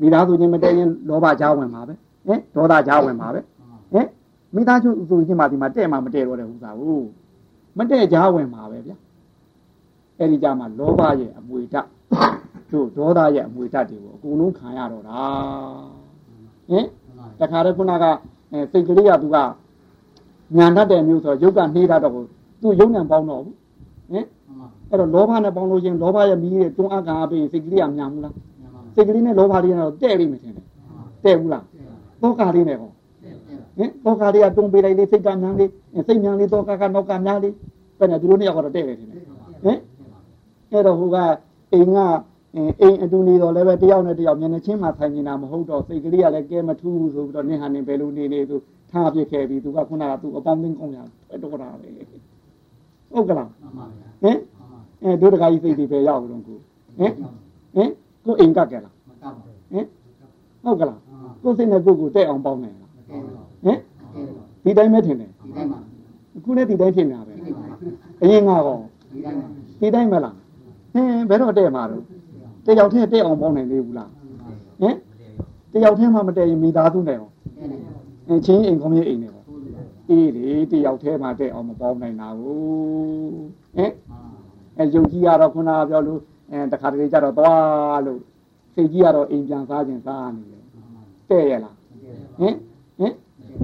[0.00, 1.94] မိသားစုချင်းမတည့်ရင်လောဘကြားဝင်မှာပဲ
[2.26, 3.40] ဟင်ဒေါသကြားဝင်မှာပဲ
[3.92, 4.06] ဟင်
[4.54, 7.08] မိသားစုဆိုချင်းမှဒီမှာတဲ့မှမတဲ့တော့တဲ့ဥစ္စာဟုတ်
[7.78, 8.96] မတဲ့ကြားဝင်မှာပဲဗျာ
[10.18, 11.88] အဲ့ဒီကြမှာလောဘရဲ့အမွေဓာတ်
[12.72, 15.20] တို့ဒေါသရဲ့အမွေဓာတ်တွေကိုအကုန်လုံးခံရတော့တာ
[16.70, 16.86] ဟင်
[17.40, 18.04] တခါတည်းခုနက
[18.52, 19.36] အဲစိတ်ကလေးကသူက
[20.56, 22.12] ညာတတ်တဲ့မျိုးဆိုရုပ်ကနှေးတာတော့
[22.62, 23.56] သူရုပ်နဲ့ပေါင်းတော့ဘူး
[24.12, 24.26] ဟင်
[24.90, 28.34] အဲ့တော့လောဘနဲ့ပေါင်းလို့ချင်းလောဘရဲ့မီးရဲ့တွန်းအားကအားပေးစိတ်ကလေးကညာဘူးလား
[28.98, 30.64] စိတ်ကလေးနဲ့လောဘလေးကတော့တဲ့လိမ့်မယ်ထင်တယ်
[31.24, 31.64] တဲ့ဘူးလား
[32.22, 32.90] သောကလေးနဲ့ဟော
[33.78, 35.70] ဟင်သောကလေးကတွန်းပေးလိုက်လေစိတ်ကညာလေး
[36.06, 37.54] စိတ်ညာလေးသောကကနောက်ကညာလေး
[37.98, 39.22] ပဲနဲ့သူတို့နှစ်ယောက်ကတော့တဲ့တယ်ထင်တယ်
[39.64, 39.78] ဟင်
[40.72, 41.16] အဲ့တော့ဟိုက
[41.72, 41.98] အိမ်က
[42.80, 48.56] အိမ်အတူနေတော့လည်းပဲတယောက်နဲ့တယောက်မျက်နှာချင်းမှဆိုင်နေတာမဟုတ်တော့စိတ်ကလေးကလည်းကဲမထူးဆိုပြီးတော့နင်းဟာနေဘယ်လိုနေနေသူ
[48.90, 50.98] ထားပြခဲ့ပြီးသူကခုနကသူအပေါင်းသိကောင်းရ
[51.42, 51.88] တော့တာပဲ
[53.12, 53.48] ဟုတ်ကလား
[54.22, 54.38] ဟင်
[55.02, 56.58] အဲတို့တခါကြီးစိတ်တွေပဲရောက်တော့ကို
[56.98, 57.12] ဟင်
[57.76, 57.90] ဟင်
[58.28, 58.94] ကိုအိမ်ကကဲလား
[59.72, 59.86] ဟင်
[60.64, 61.00] ဟုတ်ကလား
[61.42, 62.90] ကိုစိတ်နဲ့ကိုကိုတဲ့အောင်ပေါင်းနေလား
[63.64, 63.78] ဟင်
[64.64, 65.30] ဒီတိုင်းပဲထင်တယ်
[66.36, 67.34] အခုလည်းဒီတိုင်းဖြစ်နေတာပဲ
[68.22, 68.80] အရင်ကတော့
[69.80, 70.34] ဒီတိုင်းမလား
[70.92, 72.02] ဟင်ဘယ်တော့တဲ့မှာတော့
[72.66, 74.10] တယောက်တည်းတဲ့အောင်ပေါင်းနိုင်သေးဘူးလား
[74.80, 74.94] ဟင်
[75.72, 77.28] တယောက်တည်းမှမတည့်ရင်မိသားစုနဲ့ရော
[78.28, 79.46] အချင်းအိမ်ကောင်းရဲ့အိမ်နဲ့ပေါ့
[80.10, 83.92] အေးလေတယောက်တည်းမှတဲ့အောင်မပေါင်းနိုင်တာဘူးဟင်
[84.78, 86.20] အဲယုံကြည်ရတော့ခုနကပြောလို့
[86.50, 88.20] အဲတခါတလေကြတော့သွားလို့
[88.74, 90.62] စိတ်ကြီးကတော့အိမ်ပြန်စားခြင်းစားနေတယ်
[91.30, 91.74] တဲ့ရလား
[92.40, 92.54] ဟင်
[92.98, 93.12] ဟင်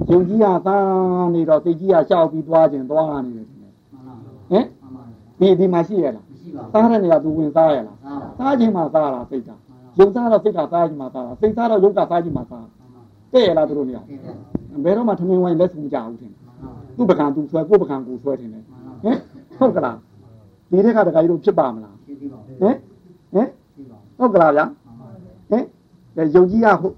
[0.09, 3.47] ယုံကြည်ရသားနေတော့စိတ်ကြီးကရှောက်ပြီးသွားခြင်းသွားနေတယ်
[4.51, 4.65] ဟင်
[5.39, 6.25] ဒီဒီမှာရှိရလား
[6.73, 7.97] စားတဲ့နေရာသူဝင်စားရလား
[8.37, 9.49] စားခြင်းမှာစားတာစိတ်က
[9.99, 12.65] ယုံစားတော့စိတ်ကစားခြင်းမှာစားတာစိတ်စားတော့ယုတ်ကစားခြင်းမှာစား
[13.33, 14.01] တဲ့ရလားသူတို့နေရာ
[14.83, 16.33] ဘယ်တော့မှထမင်းဝိုင်းလက်စုကြဘူးထင်
[16.97, 18.63] သူ့ပကံသူဆွဲကိုယ့်ပကံကိုဆွဲထင်တယ်
[19.03, 19.17] ဟင်
[19.57, 19.97] ဟုတ်ကလား
[20.69, 21.94] ဒီတဲ့ကတခါကြီးတို့ဖြစ်ပါမလား
[22.61, 22.75] ဟင်
[23.33, 23.47] ဟင်
[24.17, 24.65] ဟုတ်ကလားဗျာ
[25.49, 25.63] ဟင်
[26.35, 26.95] ယုတ်ကြီးကဟုတ်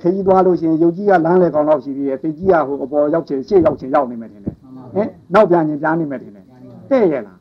[0.00, 4.54] ခကြီးသွားလို့ရှိရင်ယုတ်ကြီးကလမ်းလေကောင်တော့ရှိပြီးရဲ့စိတ်ကြီးကဟိုအပေါ်ရောက်ချင်ရှေ့ရောက်ချင်ရောက်နေမယ်ထင်တယ်
[4.94, 6.48] ဟင်နောက်ပြန်ရင်ပြန်နေမယ်ထင်တယ်ဟ
[6.90, 7.38] တဲ့ရလား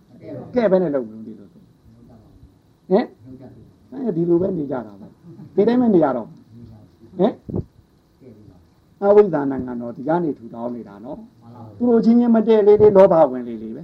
[0.53, 3.05] ကဲပဲနဲ့လုပ်လို့ဒီလိုဟင်
[3.91, 5.07] အဲဒီလိုပဲနေကြတာပဲ
[5.55, 7.33] ဒီတိုင်းပဲနေရတော့ဟင်
[9.01, 11.19] အဝိဇ္ဇာနိုင်ငံတော်ဒီကနေထူထောင်နေတာနော်
[11.77, 13.83] သူတို့ချင်းချင်းမတည့်လေးလေးလောဘဝင်လေးလေးပဲ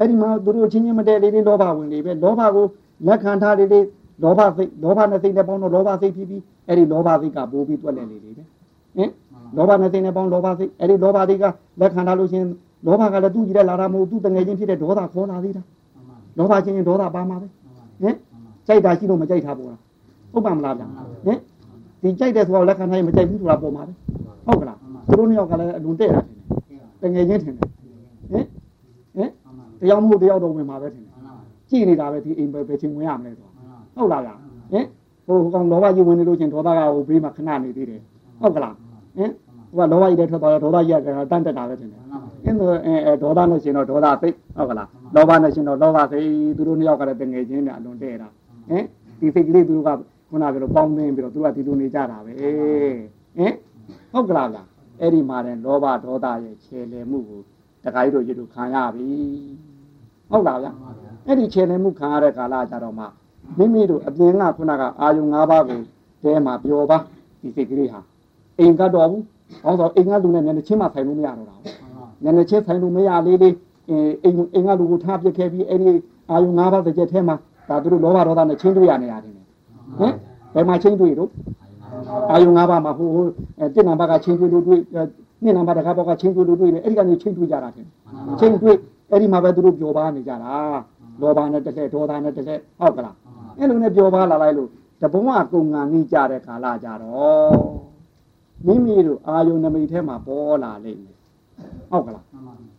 [0.00, 2.66] အဲ့ဒီမှာသူတို့ချင်းချင်းမတည့်လေးလေးလောဘဝင်လေးပဲလောဘကို
[3.06, 3.86] လက်ခံထားလေးလေး
[4.22, 8.42] လောဘစိတ်လောဘနဲ့စိတ်နဲ့ပေါင်းတော့လောဘစိတ်ဖြစ်ပြီးအဲ့ဒီလောဘစိတ်ကပိုးပြီးတွက်လက်လေးလေးပဲ
[8.96, 9.10] ဟင်
[9.56, 11.44] လောဘနဲ့စိတ်နဲ့ပေါင်းလောဘစိတ်အဲ့ဒီလောဘစိတ်က
[11.80, 12.44] လက်ခံထားလို့ရှင်
[12.86, 15.62] လောဘကလည်းသူ့ကြည့်တဲ့လာတာမဟုတ်သူ့တငယ်ချင်းဖြစ်တဲ့ဒေါသခေါ်လာသေးတာ
[16.38, 17.46] လောဘချင်းချင်းဒေါသပါမှာပဲ
[18.02, 18.14] ဟင်
[18.66, 19.80] ကြိုက်တာရှိလို့မကြိုက်တာပေါ့လား
[20.32, 20.82] ဟုတ်ပါမလားဗျ
[21.26, 21.38] ဟင်
[22.02, 23.92] ဒီကြိုက်တဲ့ဆိုတော့လက်ခံထားရင်မကြိုက်ဘူးဆိုတာပေါ်မှာပဲ
[24.46, 26.20] ဟုတ်ကလားသူတို့နှစ်ယောက်ကလည်းအလွန်တဲ့တာ
[27.00, 27.74] ထင်တယ်တငယ်ချင်းထင်တယ်ဟင်
[28.32, 28.44] ဟင်
[29.80, 31.14] တရားမဟုတ်တရားတော့ဝင်မှာပဲထင်တယ်
[31.70, 33.48] ကြည့်နေတာပဲဒီအိမ်ပဲပဲချင်းဝင်ရမလဲဆို
[33.94, 34.30] ဟုတ်လားဗျ
[34.72, 34.86] ဟင်
[35.26, 38.00] ဟိုကောင်လောဘကြီးဝင်နေလို့ချင်းဒေါသကဟိုဘေးမှာခဏနေသေးတယ်
[38.40, 38.74] ဟုတ်ကလား
[39.16, 39.30] ဟင်
[39.76, 42.00] ဟိုကလောဘကြီးတဲ့ထွက်သွားတော့ဒေါသကြီးကတန်းတက်တာပဲထင်တယ်
[42.44, 48.28] အင်းတော့အဲဒေါသနဲ့ရှင်တော့ဒေါသစိတ်ဟုတ်ကလားလောဘနဲ့ရှင်တော့လောဘစိတ်သူတို့နှစ်ယောက်ကလည်းတငယ်ချင်းနဲ့အလွန်တဲ့တာ
[48.70, 48.84] ဟင်
[49.20, 49.90] ဒီစိတ်ကလေးသူတို့က
[50.28, 52.42] ခုနကပြောပေါင်းသိမ်းပြီးတော့သူကဒီလိုနေကြတာပဲဟ
[53.46, 53.54] င်
[54.12, 54.58] ဟုတ်ကလားဗျ
[55.00, 57.40] အဲ့ဒီမှာတဲ့လောဘဒေါသရဲ့ခြေလည်မှုကို
[57.84, 59.08] တခါကြီးတို့ရတို့ခံရပြီ
[60.30, 60.68] ဟုတ်လားဗျ
[61.26, 63.04] အဲ့ဒီခြေလည်မှုခံရတဲ့ကာလကြတော့မှ
[63.58, 65.80] မိမိတို့အပြင်ကခုနကအာယုံ၅ပါးကို
[66.22, 66.98] တဲမှာပြောပါ
[67.40, 68.00] ဒီစိတ်ကလေးဟာ
[68.58, 69.24] အိမ်ကတော့ဘူး
[69.64, 71.56] ဟောတော့အိမ်ကလူနဲ့မျက်နှာချင်းမှဆိုင်လို့မရတော့တာ
[72.22, 73.54] မျက်နှာချင်းဆိုင်လို့မရလေးလေး
[73.90, 73.96] အိ
[74.30, 75.92] မ်အိမ်ကလူကိုထားပြစ်ခဲ့ပြီးအဲ့ဒီ
[76.30, 77.36] အာယုံ၅ပါးတစ်ချက်ထဲမှာ
[77.68, 79.44] ဒါသူတို့လောဘဒေါသနဲ့ချင်းတွေ့ရနေရတယ်ဟင်
[80.54, 81.30] ဘယ်မှာချင်းတွေ့တော့
[82.30, 83.24] အာယုံ၅ပါးမှာဟိုဟို
[83.74, 84.80] တစ်နံပါတ်ကချင်းတွေ့လို့တွေ့
[85.42, 87.86] နှစ်နံပါတ်တကားဘောက်ကချင်းတွေ့လို့တွေ့တယ်အဲ့ဒီကနေချင်းတွေ့ကြတာတင်
[88.38, 88.76] ချင်းတွေ့
[89.10, 90.54] အဲ့ဒီမှာပဲသူတို့ပျော်ပါနေကြတာ
[91.20, 93.16] လောဘနဲ့တစ်ဆက်ဒေါသနဲ့တစ်ဆက်ဟုတ်ကလား
[93.58, 94.68] အဲ့လိုနဲ့ပျော်ပါလာလိုက်လို့
[95.00, 97.58] တဘုံကကုံငံကြီးကြတဲ့ခါလာကြတော့
[98.66, 101.16] မိမိတို့အာယုံနမိတ်ထဲမှာပေါ်လာလိမ့်မယ်
[101.90, 102.24] ဟုတ်ကလား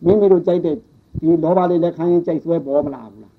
[0.04, 0.76] မိမိတို့ကြိုက်တဲ့
[1.20, 3.34] ဒီလောဘလေးလည်းခိုင်းရင်ကြိုက်ဆွဲပေါ်မလာဘူးလား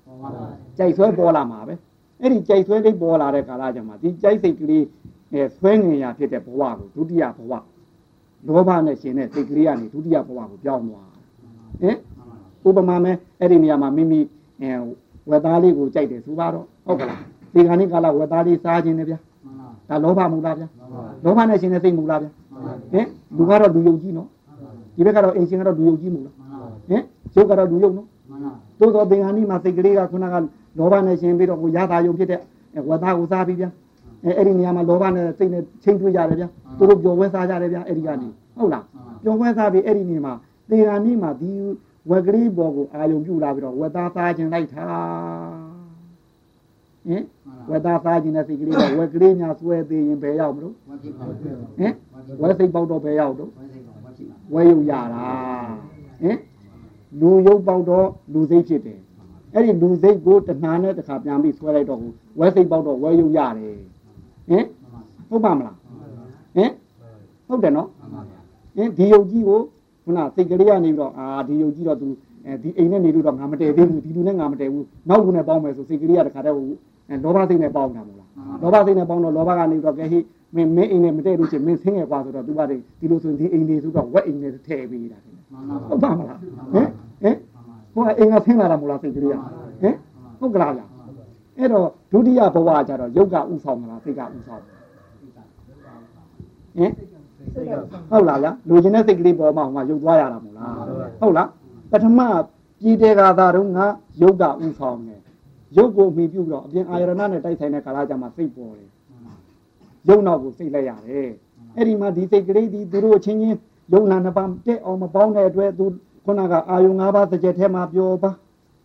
[0.78, 1.74] ကြိုက်ဆွဲပေါ်လာမှာပဲ
[2.20, 4.84] အဲ့ဒီကြိုက်ဆွဲလေးပေါ်လာတဲ့ကာလကြမှာဒီကြိုက်စိတ်ကလေး
[5.32, 11.10] အဲဆွဲငင်ရဖြစ်တဲ့ဘဝကိုဒုတိယဘဝလောဘနဲ့ရှင်တဲ့စိတ်ကလေးကနေဒုတိယဘဝကိုပြောင်းသွား
[11.82, 11.96] ဟင်
[12.68, 14.20] ဥပမာမဲ့အဲ့ဒီနေရာမှာမိမိ
[14.60, 14.70] အဲ
[15.30, 17.18] ဝက်သားလေးကိုကြိုက်တယ်ဆိုပါတော့ဟုတ်ကလား
[17.54, 19.18] ဒီခါနေ့ကာလဝက်သားလေးစားခြင်းနဲ့ဗျာ
[19.88, 20.68] ဒါလောဘမူလားဗျာ
[21.24, 22.30] လောဘနဲ့ရှင်တဲ့စိတ်မူလားဗျာ
[22.92, 24.28] ဟင်လူကတော့လူယုံကြည်နော်
[24.96, 26.34] ဒီဘက်ကတော့အင်ရှင်ကတော့လူယုံကြည်မူလား
[26.88, 27.02] ဟင်
[27.34, 28.08] ရုပ်ကတော့လူယုံနော်
[28.78, 30.34] သို့သောသင်္ဃာနီမှာစိတ်ကလေးကခုနက
[30.78, 32.40] လောဘနဲ့ရှင်ပြီးတော့ကိုရတာယုံဖြစ်တဲ့
[32.88, 33.70] ဝက်သားကိုစားပြီးဗျာ
[34.24, 36.48] အဲအဲ့ဒီနေရာမှာလောဘနဲ့စိတ်နဲ့ချိန်ထွေးကြတယ်ဗျာ
[36.78, 38.84] သူတို့ပျော်ဝဲစားကြတယ်ဗျာအဲ့ဒီကနေဟုတ်လား
[39.22, 40.32] ပျော်ဝဲစားပြီးအဲ့ဒီနေမှာ
[40.70, 41.50] သင်္ဃာနီမှာဒီ
[42.10, 44.86] ဝက်ကလေးပေါ်ကိုအာယုံပြုလာပြီးတော့ဝက်သားစားခြင်းလိုက်တာ
[47.08, 47.22] ဟင်
[47.70, 50.74] ဝက်သားစားခြင်းနဲ့စိတ်ကလေးကဝက်ကလေးများဆွဲသေးရင်ဘယ်ရောက်မလို့
[51.78, 51.92] ဟင်
[52.42, 53.50] ဝက်စိတ်ပေါက်တော့ဘယ်ရောက်တော့
[54.54, 55.28] ဝဲယုံရတာ
[56.22, 56.38] ဟင်
[57.20, 59.00] လူယုံပေါက်တော့လူစိတ်ဖြစ်တယ်
[59.54, 62.00] အဲ့ဒီလူစိတ်ကိုတဏှာနဲ့တစ်ခါပြန်ပြီးဆွဲလိုက်တော့
[62.38, 63.76] ဝဲစိတ်ပေါက်တော့ဝဲယုံရတယ်
[64.48, 64.64] ဟင်
[65.28, 65.76] ဟုတ်ပါမလား
[66.56, 66.70] ဟင်
[67.48, 67.88] ဟုတ်တယ်နော်
[68.76, 69.60] ဟင်ဒီယုတ်ကြီးကို
[70.03, 72.07] ခုနစိတ်ကလေးကနေပြီးတော့အာဒီယုတ်ကြီးတော့သူ
[72.45, 76.67] အဲဒီအိမ်နဲ့နေလို့တော့ငါမတည်သေးဘူးဒီလူနဲ့ငါမတည်ဘူးနောက်ခုနဲ့ပေါင်းမယ်ဆိုစိတ်ကလေးကတခါတည်းဟို
[77.23, 78.29] လောဘစိတ်နဲ့ပေါင်းတာမဟုတ်လား
[78.61, 80.19] လောဘစိတ်နဲ့ပေါင်းတော့လောဘကနေတော့ကဲဟိ
[80.55, 85.17] မင်းမင်းအိမ်နဲ့မတည့်လို့ချင်းမင်းဆင်းရဲกว่าဆိုတော့သူကဒီလိုဆိုရင်ဒီအိမ်လေးဆိုတော့ဝက်အိမ်နဲ့ထည့်ပေးတာ
[85.89, 86.39] ဟုတ်ပါမလား
[86.73, 86.87] ဟင်
[87.23, 87.35] ဟင်
[87.93, 89.35] ဟိုအိမ်ကဆင်းလာတာမဟုတ်လားစိတ်ကလေးက
[89.81, 89.95] ဟင်
[90.39, 90.81] ဟုတ်ကလားဗျ
[91.57, 94.63] အဲ့တော့ဒုတိယဘဝကျတော့ယုတ်ကဥဆောင်မလားစိတ်ကဥဆောင်
[96.77, 96.91] ဟင်
[98.10, 100.72] ဟုတ်လားဗျလူချင်းတဲ့စိတ်ကလေးပေါ်မှာဟိုမှာယုတ်သွားရတာမဟုတ်လား
[101.20, 101.48] ဟုတ်လား
[101.90, 102.20] ပထမ
[102.80, 103.86] ပြည်တေကာသာတော့ငါ
[104.22, 105.20] ယုတ်ကဥဆောင်တယ်
[105.76, 108.90] ရုပ်ကိုမှီပြုပြီးတော့အပြင်အာယရဏနဲ့တိုက်ဆိုင်တဲ့ကာလကြမှာစိတ်ပေါ်တယ်
[110.08, 111.28] ရုပ်နောက်ကိုစိတ်လိုက်ရတယ်
[111.76, 113.58] အဲ့ဒီမှာဒီစိတ်ကလေးဒီသူတို့ချင်းချင်း
[113.92, 115.86] ယုံနာနှစ်ပါးတက်အောင်မပေါင်းတဲ့အတွက်သူ
[116.24, 118.30] ခုနကအာယုံ၅ပါးတစ်ချက်ထဲမှာပြောပါ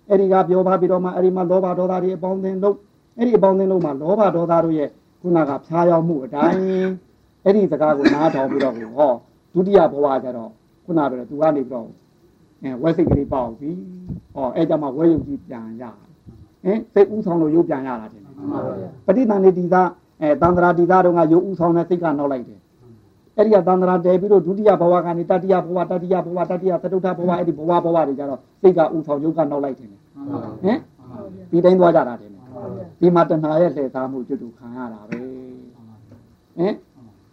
[0.10, 2.78] အဲ့ဒီကပြောပါပြီးတော့မှအဲ့ဒီမှာလောဘဒေါသတွေအပေါင်းအသင်းလုံး
[3.18, 4.90] အဲ့ဒီအပေါင်းအသင်းလုံးမှာလောဘဒေါသတို့ရဲ့
[5.22, 6.58] ခုနကဖြားရောက်မှုအတိုင်း
[7.46, 9.12] အဲ့ဒီစကားကိုနားထောင်ပြီးတော့ဟော
[9.54, 10.52] ဒုတိယဘဝကျတော့
[10.86, 11.88] ခုနကတော့သူကနေပြီးတော့
[12.64, 13.70] အဲဝက်စိတ်ကလေးပေါက်ပြီ
[14.34, 15.84] ဟောအဲ့ကြမှာဝဲယုံကြီးပြန်ရ
[16.64, 18.24] ဟင်စိတ်ဥဆောင်လို့ရုပ်ပြန်ရတာတင်
[19.06, 19.82] ပဋိသန္ဓေတိသာ
[20.22, 22.60] အဲတန္တရာတိသာတို့ကရုပ်ဥဆောင်တဲ့စိတ်ကနောက်လိုက်တယ်
[23.36, 29.94] အဲ့ဒီကတန္တရာတဲပြီးတော့ဒုတိယဘဝကနေတတိယဘဝတတိယဘဝတတိယသတုထဘဝအဲ့ဒီဘဝဘဝတွေကြတော့စိတ်ကဥဆောင်ရုပ်ကနောက်လိုက်တယ်ဟ
[30.72, 30.78] င်
[31.52, 32.32] ဒီတိုင်းသွားကြတာတင်
[33.00, 35.18] ဒီမှာတဏှာရဲ့လှည့်စားမှုကျွတ်တူခံရတာပဲ
[36.58, 36.74] ဟင်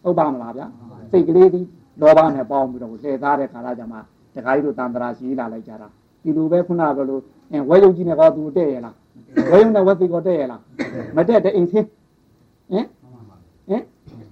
[0.06, 0.66] ဟုတ်ပါမလားဗျာ
[1.10, 1.60] စိတ်ကလေးဒီ
[2.00, 4.00] လောဘနဲ့ပေါင်းပြီးတော့လှည့်စားတဲ့ခါလာကြမှာ
[4.34, 5.88] တခါကြီးတို့တန္တရာရှိလာလိုက်ကြတာ
[6.22, 7.18] ဒီလိုပဲခုနကလို
[7.68, 8.94] ဝဲယုတ်ကြီးနဲ့ကောသူတဲ့ရလား
[9.50, 10.60] ဝဲယုံနဲ့ဝက်သိကောတဲ့ရလား
[11.16, 11.86] မတဲ့တဲ့အိမ်သင်း
[12.70, 12.86] ဟင်
[13.68, 13.82] ဟင်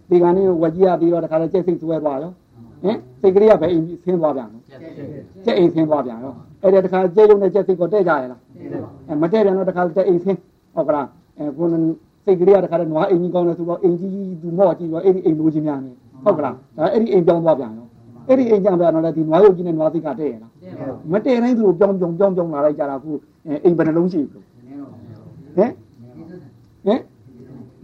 [0.09, 2.33] ဒီကနေ့ဝကြီးရပြီးတော့တခါလဲကျက်စိတ်ဆွဲသွားရော
[2.85, 4.63] ဟင်စိတ်ကလေးကပဲအိမ်ဆင်းသွားပြန်နော်
[5.45, 8.41] ကျက်အိမ်ဆင်းသွားပြန်ရောအဲ့ဒါတခါကျဲလုံးနဲ့ကျက်စိတ်ကိုတဲ့ကြရလား
[9.09, 10.39] အဲမတဲ့ပြန်တော့တခါကျက်အိမ်ဆင်း
[10.75, 11.07] ဟုတ်ကလား
[11.39, 11.67] အဲကို
[12.25, 15.93] စိတ်ကလေးကတခါတော့နွားအိမ်ကြီးကောင်းတယ်ဆိုတော့အိမ်ကြီးသူမော့ကြည့်တော့အဲ့ဒီအိမ်လိုချင်များနေ
[16.25, 17.87] ဟုတ်ကလားဒါအဲ့ဒီအိမ်ပြောင်းသွားပြန်ရော
[18.29, 20.53] အဲ့ဒီအိမ်ကြောင်ပြန်တော့လေဒီနွားရုပ်ကြီးနဲ့နွားစိတ်ကတဲ့ရလား
[21.13, 23.11] မတဲ့တိုင်းသူ့ကိုပြောင်းပြောင်းပြောင်းပြောင်းလာလိုက်ကြတာခု
[23.65, 24.43] အိမ်ဘယ်နှလုံးရှိဘူး
[25.57, 25.71] ဟင်
[26.87, 27.01] ဟင်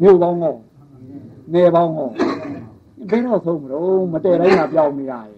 [0.02, 0.58] မြို့ပေါင်းတော့
[1.52, 2.10] နေပေါင်းတော့
[3.10, 5.36] ဘယ်တော့ဆုံးမလို့မတဲ့တိုင်းကပြောင်းနေရရဲ့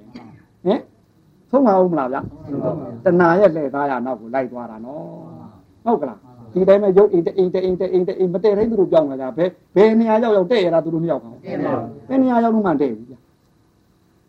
[0.64, 0.80] ဟင်
[1.50, 2.20] ဆုံးမအောင်မလားဗျာ
[3.04, 5.04] တဏှာရဲ့လက်သားရနောက်ကိုလိုက်သွားတာနော်
[5.84, 6.18] ဟုတ်ကလား
[6.52, 11.34] ဒီတိုင်းမဲ့ရုပ်အိမ်တအိမ်တအိမ်တအိမ်တအိမ်မတဲ့တိုင်းသူတို့ပြောင်းလာကြဘယ်ဘယ်နေရာရောက်ရောက်တဲ့ရတာသူတို့မရောက်ဘူး
[12.08, 13.18] ဘယ်နေရာရောက်လို့မှတဲ့ဘူးဗျာ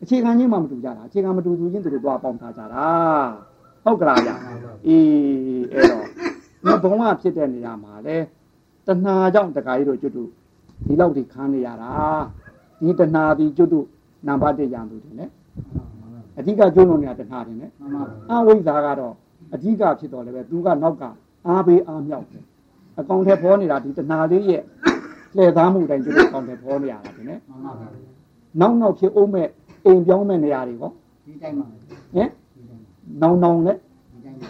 [0.03, 2.87] အခြေခံချင်းမှမတူကြတာအခြေခံမတူသူချင်းသူတို့သွားပေါင်းထားကြတာ
[3.83, 4.35] ဟုတ်ကလားဗျာ
[4.87, 5.03] အေး
[5.71, 6.05] အဲ့တော့
[6.81, 8.17] ဒီဘုံကဖြစ်တဲ့နေရာမှာလေ
[8.87, 10.29] တဏှာကြောင့်တခါကြီးတို့ကျွတ်တို့
[10.87, 11.91] ဒီလောက်ထိခန်းနေရတာ
[12.81, 13.85] ဒီတဏှာဒီကျွတ်တို့
[14.27, 15.25] နံပါတ်1ရံသူတယ်လေ
[16.37, 17.67] အဓိကကျွန်းလုံးနေတာတဏှာတယ်လေ
[18.31, 19.13] အဝိဇ္ဇာကတော့
[19.53, 21.03] အဓိကဖြစ်တော်လည်းပဲသူကနောက်က
[21.47, 22.43] အားပေးအားမြောက်တယ်
[22.99, 24.61] အကောင်ထဲပေါ်နေတာဒီတဏှာလေးရဲ့
[25.35, 27.35] လှည့်သားမှုတိုင်းကျွတ်တို့အကောင်ထဲပေါ်နေရတာတယ်လေ
[28.59, 29.47] နောက်နောက်ဖြစ်အောင်မဲ့
[29.85, 30.91] အိမ်ပြောင်းမဲ့နေရာတွေဟော
[31.25, 32.29] ဒီတိုင်းပါဟင်
[33.21, 33.77] နောင်နောင်နဲ့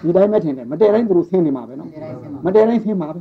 [0.03, 1.89] ဒီတိုင်းပဲထင်တယ်မတည့်တိုင်းသူတို့ဆင်းနေမှာပဲနော်
[2.45, 3.19] မတည့်တိုင်းဆင်းမှာပဲ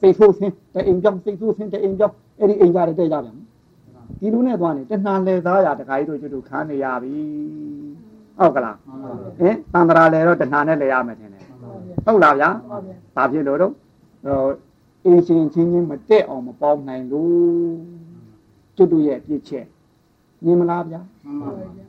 [0.00, 3.36] စိတ်ဆိုးဆင်းတအိမ်ပြောင်းစိတ်ဆိုးဆင်းတအိမ်ပြောင်းအဲ့ဒီအိမ်ကြတဲ့တဲ့ကြပြန်
[4.20, 7.14] ဒီလိုနဲ့သွားနေတဏှာလဲသားရတခါကြီးတို့ကျွတ်တို့ခန်းနေရပြီ
[8.38, 8.76] ဟုတ်ကလား
[9.38, 11.37] ဟင်တန်ត្រာလဲတော့တဏှာနဲ့လဲရမယ်ထင်တယ်
[12.04, 12.50] ဟုတ်လားဗျာ
[13.14, 13.72] ဘာဖြစ်လို့တော့
[15.04, 17.30] အင်းရှင်ချင်းချင်းမတက်အောင်မပေါင်းနိုင်လို့
[18.76, 19.66] ကျွတ်တို့ရဲ့ပြစ်ချက်
[20.44, 21.00] မြင်မလားဗျာ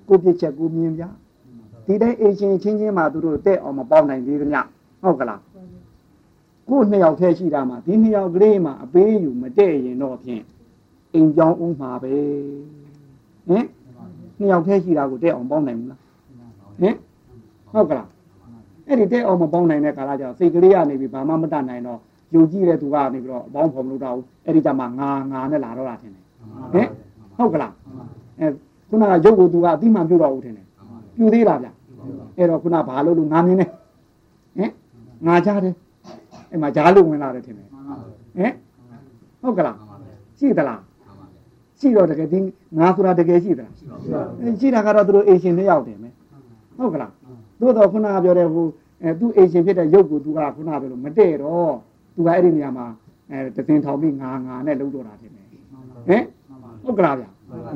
[0.07, 1.09] ကိုပြစ်ချက်ကိုမြင်ဗျာ
[1.85, 4.57] ဒီတိုင်းအင်းရှင်ချင်းချင်းမှသူတို့တက်အောင်မပေါင်းနိုင်သေးကြည
[5.01, 5.41] ဟုတ်ကလား
[6.69, 10.43] ကိုနှစ်ယောက်ထဲရှိတာမှဒီနှစ်ယောက်ကလေးမှအပေးอยู่မတဲ့ရင်တော့ဖြင့်
[11.13, 12.13] အိမ်ကြောင်းဦးမှာပဲ
[13.47, 13.65] ဟင်
[14.37, 15.99] နှစ်ယောက်ထဲရှိတာကိုတဲ့အောင်ပေါင်းနိုင်မလား
[16.81, 16.95] ဟင်
[17.71, 18.07] ဟုတ်ကလား
[18.89, 21.99] အဲ့ဒီတဲ့အောင်မပေါင်းနိုင်တဲ့ကာလကျတော့စိတ်ကလေးကနေပြီးဘာမှမတတ်နိုင်တော့
[22.33, 26.23] ယုံကြည်တဲ့သူကနေပြီးတော့အပေါင်းဖော်မလို့တော့အဲ့ဒီကြမှာငါငါနဲ့လာတော့တာထင်တယ်
[26.73, 26.87] ဟင်
[27.37, 27.73] ဟုတ်ကလား
[28.39, 28.47] အဲ
[28.89, 30.65] ခုနကရုပ်ကိုသူကအတိမှန်ပြုတော့ဦးထင်တယ်
[31.17, 31.67] ပြုသေးလားဗျ
[32.37, 33.65] အဲ့တော့ခုနဘာလို့လို့ငါမြင်နေ
[34.57, 34.71] ဟင်
[35.27, 35.73] ငါကြားတယ်
[36.51, 37.67] အဲ့မှာဂျားလို့ဝင်လာတယ်ထင်တယ်
[38.37, 38.53] ဟင်
[39.41, 39.77] ဟုတ်ကလား
[40.39, 40.81] ရှိသလား
[41.79, 42.39] ရှိတော့တကယ်ဒီ
[42.77, 43.71] ငါဆိုတာတကယ်ရှိသလား
[44.59, 46.13] ရှိတာကတော့သူတို့အေရှင်နှစ်ယောက်တယ်မယ်
[46.77, 47.11] ဟုတ်ကလား
[47.59, 48.67] သို့တော့ခုနကပြောတဲ့ဟို
[49.03, 51.73] အဲသူအေရှင်ဖြစ်တဲ့ရုပ်ကိုသူကခုနပြောလို့မတည့်တော့
[52.15, 52.87] သူကအဲ့ဒီနေရာမှာ
[53.31, 55.45] အဲတသင်ထောင်ပြီးငါငါနဲ့လှုပ်တော့တာထင်တယ်
[56.07, 56.23] ဟင်
[56.83, 57.25] ဟုတ်ကလားဗျ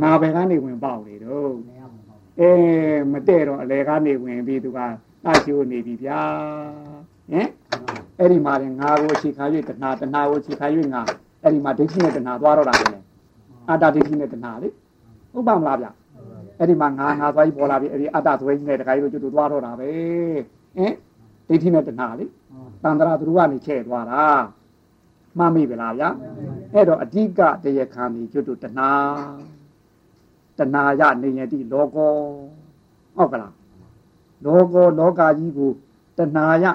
[0.04, 1.54] ငါဘယ်ကနေဝင်ပေါက်နေတော့
[2.40, 2.50] အဲ
[3.12, 4.80] မတည့်တော့အလေကနေဝင်ပြီးသူက
[5.26, 6.22] တချိုးနေပြီဗျာ
[7.32, 7.48] ဟင်
[8.20, 11.02] အဲ့ဒီမှာငါကိုအခြေခံ၍တဏှာတဏှာကိုအခြေခံ၍ငါ
[11.42, 12.88] အဲ့ဒီမှာဒိဋ္ဌိနဲ့တဏှာသွားတော့တာလေ
[13.70, 14.70] အတ္တဒိဋ္ဌိနဲ့တဏှာလေ
[15.34, 15.88] ဟုတ်ပါမလားဗျ
[16.59, 19.91] အဲ့ဒီမှာငါငါသွားပြီးပေါ်လာပြီအဲ့ဒီအတ္တသွေးကြီးနဲ့တခါကြီးတို့ကျွတ်သွားတော့တာပဲ
[20.77, 20.95] ဟင်
[21.49, 22.27] ဒိဋ္ဌိနဲ့တဏှာလေ
[22.83, 24.23] တန်ត្រာသူတို့ကနေချဲ့သွားတာ
[25.39, 26.05] မှတ်မိပြီလားဗျ
[26.75, 28.91] အဲ့တော့အဓိကတရားခံပြီးကျွတ်တို့တဏှာ
[30.59, 32.13] တဏှာရနေယတိလောကော
[33.17, 33.55] ဟုတ်ကလား
[34.45, 35.71] လောကောလောကကြီးကို
[36.19, 36.67] တဏှာရ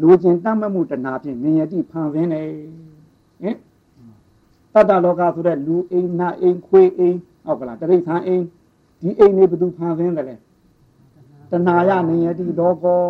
[0.00, 2.48] လူကျင်တတ်မှတ်မှုတဏှာဖြင့်နေယတိဖန်ဆင်းတယ်
[3.42, 3.56] ဟင်
[4.74, 8.44] တတ္တလောကဆိုတဲ့လူအိမ်နာအိမ်ခွေးအိမ်ဟုတ်ကလားတရိษံအိမ်
[9.01, 10.35] ဒီအိမ်နေဘသူဖန်ဆင်းတယ်လဲ
[11.51, 13.01] တဏှာရနေယတိလောကော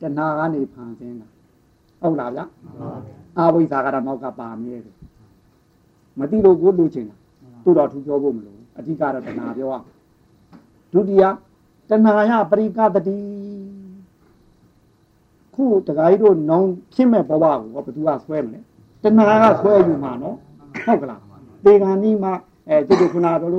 [0.00, 1.28] တဏှာကနေဖန်ဆင်းတာ
[2.00, 2.40] ဟုတ်လားဗျ
[3.38, 4.96] အာဝိဇ္ဇာကတော့နောက်ကပါမြဲတယ်
[6.18, 7.16] မသိလို့ကိုလူချင်တာ
[7.64, 9.74] သူ့တော်ထူပြောဖို့မလိုအဓိကတော့တဏှာပြောရ
[10.92, 11.24] ဒုတိယ
[11.88, 13.18] တဏှာယပရိကတတိ
[15.54, 18.60] ခုတခါကြီးတို့နောင်ဖြစ်မဲ့ဘဝကိုဘယ်သူကဆွဲမလဲ
[19.02, 20.36] တဏှာကဆွဲอยู่မှာနော်
[20.84, 21.20] ဟုတ်ကလား
[21.64, 22.32] ဒေဂန်ဒီမှာ
[22.70, 23.52] အဲသူတို့ခုနကတော့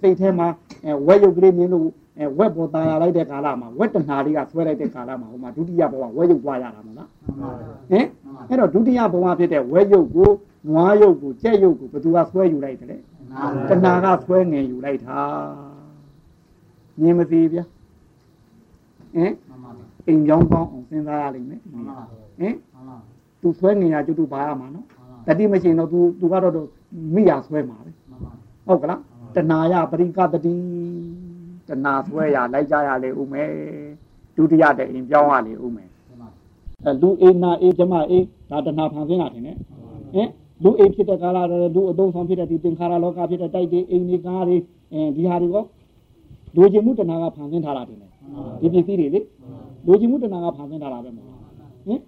[0.00, 0.48] စိတ်ထဲမှာ
[1.06, 1.86] ဝက်ရုပ်ကလေးမြင်လို့
[2.38, 7.08] ဝက်ပေါ်တာရလိုက်တဲ့ကာလမှာဝက်တဏှာလေးကဆွဲလိုက်တဲ့ကာလမှာဟိုမှာဒုတိယဘဝဝက်ရုပ်ပွားရတာမဟုတ်လား
[7.90, 8.06] ဟင်
[8.48, 10.30] အဲ့တော့ဒုတိယဘဝဖြစ်တဲ့ဝက်ရုပ်ကို
[10.68, 12.96] နွားရုပ်ကိုကြက်ရုပ်ကိုဘယ်သူကဆွဲယူလိုက်တယ်လဲ
[13.68, 15.18] တဏှာကဆွဲငင်ယူလိုက်တာ
[17.00, 17.64] မြင်မသိဗျာ
[19.14, 19.32] ဟင်
[20.06, 21.60] အိမ်ကြောင်းကောင်းအောင်စဉ်းစားရလိမ့်မယ်
[22.40, 22.54] ဟင်
[23.40, 24.86] သူဆွဲငင်ရကျွတ်ဘာရမှာနော်
[25.26, 26.54] တတိမရှိရင်တော့ तू तू ကတော့
[27.14, 27.90] မိရဆွဲမှာပဲ
[28.68, 29.00] ဟုတ်ကလား
[29.34, 30.54] တဏှာယပရိကတတိ
[31.68, 33.50] တဏှာဆွဲရလိုက်ကြရလေဦးမယ်
[34.36, 35.88] ဒုတိယတဲ့အိမ်ပြောင်းရလေဦးမယ်
[36.84, 39.56] အဲလူအိမ်နာအိမ်ဓမ္မအိမ်ဒါတဏှာဖန်ဆင်းတာထင်တယ်
[40.14, 40.28] ဟင်
[40.62, 44.56] လူအိမ်ဖြစ်တဲ့ကာလတော့လူအသုံးဆောင်ဖြစ်တဲ့ဒီသင်္ခါရလောကဖြစ်တဲ့တိုက်တွေအိမ်တွေကားတွေ
[44.92, 45.56] အဲဒီဟာတွေက
[46.56, 48.10] လူကျင်မှုတဏှာကဖန်ဆင်းထားတာတင်တယ်
[48.60, 49.20] ဒီပစ္စည်းတွေလေ
[49.86, 51.38] လူကျင်မှုတဏှာကဖန်ဆင်းထားတာပဲမဟုတ်
[51.86, 52.00] ဟင်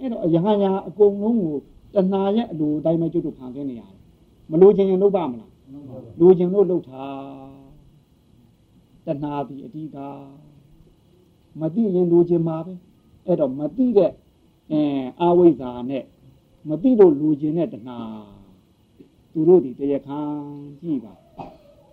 [0.00, 1.56] အဲ့တော့ယဟန်ညာအကုန်လုံးကို
[1.94, 3.98] တဏှာရဲ့အလိုအတိုင်းပဲကျွတ်တို့ဖန်ဆင်းနေရတယ်
[4.50, 5.50] မလိုချင်ရင်လုပ်ပါမလား
[6.20, 7.06] လိုချင်လို့လုပ်တာ
[9.06, 9.96] တဏှာဒီအဓိက
[11.60, 12.74] မသိရင်လိုချင်မှာပဲ
[13.26, 14.12] အဲ့တော့မသိတဲ့
[14.70, 16.04] အင်းအဝိဇ္ဇာနဲ့
[16.68, 17.98] မသိလို့လိုချင်တဲ့တဏှာ
[19.32, 20.20] သူတို့ဒီတရားခံ
[20.80, 21.14] ကြည့်ပါ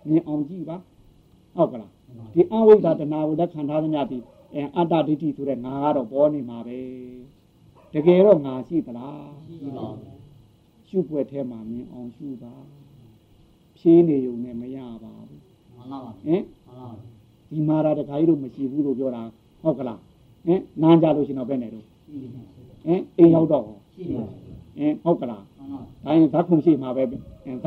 [0.08, 0.76] မြင်အောင်ကြည့်ပါ
[1.56, 1.90] ဟုတ်ကလား
[2.34, 4.18] ဒီအဝိဇ္ဇာတဏှာကိုလက်ခံထားသမျှဒီ
[4.54, 6.78] အဲအတ္တဒိဋ္ဌိဆိုတဲ့ငါကတော့ပေါ်နေမှာပဲ
[7.92, 10.20] တကယ်တော့ငါရှိသလားရှိပါဘူး
[10.88, 12.54] ရှုွက်ထဲမှာမြင်အောင်ရှုပါ
[13.80, 15.42] ဖြေးနေုံနဲ့မရပါဘူး
[15.76, 16.42] မှန်ပါပါဟင်
[17.50, 19.22] ဒီမာရာတခါကြီးတို့မရှိဘူးလို့ပြောတာ
[19.62, 19.98] ဟုတ်ကလား
[20.46, 21.84] ဟင်နန်းကြလို့ရှင်တော့ပဲနေတော့
[22.84, 23.68] ဟင်အိမ်ရောက်တော့ဟ
[24.84, 25.42] င်ဟုတ်ကလား
[26.04, 27.12] ဒါရင်ဇတ်ခုံရှိမှာပဲဇ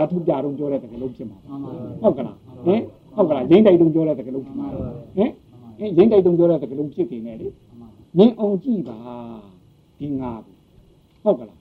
[0.01, 1.37] တ်ထုပြတော့ပြောတဲ့တကယ်လို့ဖြစ်မှာ
[2.01, 2.81] ဟုတ်ကလားဟင်
[3.15, 4.67] ဟုတ်ကလားရင်းတိုက်တုံပြောတဲ့တကယ်လို့ဖြစ်မှာ
[5.17, 5.31] ဟင်
[5.77, 7.47] ဟင်ရင်းတိုက်တုံပြောတဲ့တကယ်လို့ဖြစ်နေတယ်လေ
[8.17, 8.97] မြင်အောင်ကြည့်ပါ
[9.99, 10.31] ဒီငါ
[11.23, 11.57] ဟုတ်ကလား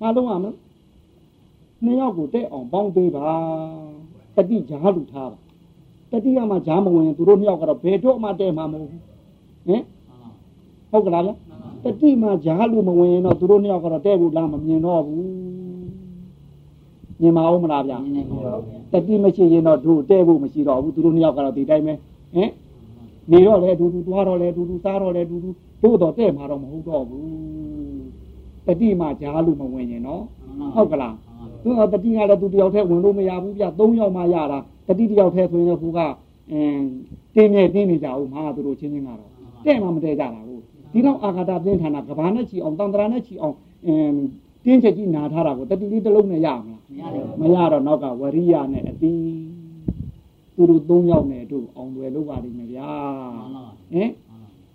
[0.00, 0.54] မလုံးရမလား
[1.84, 3.28] နှစ်ယောက်ကိုတဲ့အောင်ပေါင်းပေးပါ
[4.36, 5.38] တတိကြားလူထားပါ
[6.10, 9.02] တတိယမှာကြားမဝင်သူတို့နှစ်ယောက်ကတော့ဘယ်တော့မှတဲ့မှာမဟုတ်ဘူး
[9.66, 9.82] ဟင်
[10.90, 11.30] ဟုတ်ကလားဗျ
[11.84, 15.24] တတိမှာကြားလူမဝင်တော့သူတို့နှစ်ယောက်ကတော့တဲ့ဘူးလားမမြင်တော့ဘူး
[17.20, 17.94] မြင်မအောင်မလားဗျ
[18.92, 21.94] တတိမရှိရင်တော့သူတဲ့ဖို့မရှိတော့ဘူးသူတို့နှစ်ယောက်ကတော့ဒီတိုင်းပဲ
[22.34, 22.50] ဟင်
[23.30, 25.50] နေတော့လေဒူဒူသွားတော့လေဒူဒူစားတော့လေဒူဒူ
[25.82, 27.24] တို့တော့တဲ့မှာတော့မဟုတ်တော့ဘူး
[28.66, 30.22] တတိမှာကြားလူမဝင်ရင်နော်
[30.74, 31.14] ဟုတ်ကလား
[31.62, 35.98] သူကတတိကလည်းသူတယောက်တည်းဝင်လို့မရဘူးဗျ၃ယောက်မှရတာတတိတယောက်တည်းဆိုရင်ဟိုက
[36.52, 36.86] အင်း
[37.34, 39.30] တင်းနေတင်းနေကြဦးမှာသူတို့ချင်းချင်းကတော့
[39.64, 44.20] တဲ့မှမတဲ့ကြတာဘူးဒီတော့အာဃာတပြင်းထန်တာကဘာနဲ့ချီအောင်တန်တရာနဲ့ချီအောင်အင်း
[44.64, 46.70] တင်းချက်ကြီးနာထားတာကိုတတိလေးတစ်လုံးနဲ့ရမ
[47.00, 49.14] လားမရတော့နောက်ကဝရိယနဲ့အတိ
[50.56, 52.90] သူတို့၃ယောက်နဲ့တို့အောင်ွယ်လုပ်ပါလိမ့်မယ်ဗျာ
[53.92, 54.10] ဟင်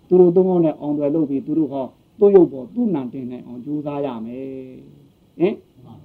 [0.08, 1.86] သူတို့၃ယောက်နဲ့အောင်ွယ်လုပ်ပြီးသူတို့ဟော
[2.18, 4.46] သူ့ရုပ်ပေါ်သူ့နံတင်နိုင်အောင်ကြိုးစားရမယ်
[5.40, 5.54] ဟင်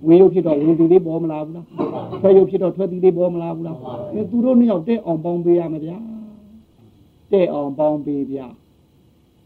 [0.07, 1.65] ဝေရုပ်ဖြစ်တော့ဝင်သူလေးပေါ်မလာဘူးလား
[2.21, 3.77] ဆွဲရုပ်ဖြစ်တော့ထွက်သူလေးပေါ်မလာဘူးလား
[4.13, 5.97] အဲသူတို့နှစ်ယောက်တဲ့အောင်ပေါင်းပေးရမယ်ဗျာ
[7.31, 8.47] တဲ့အောင်ပေါင်းပေးဗျာ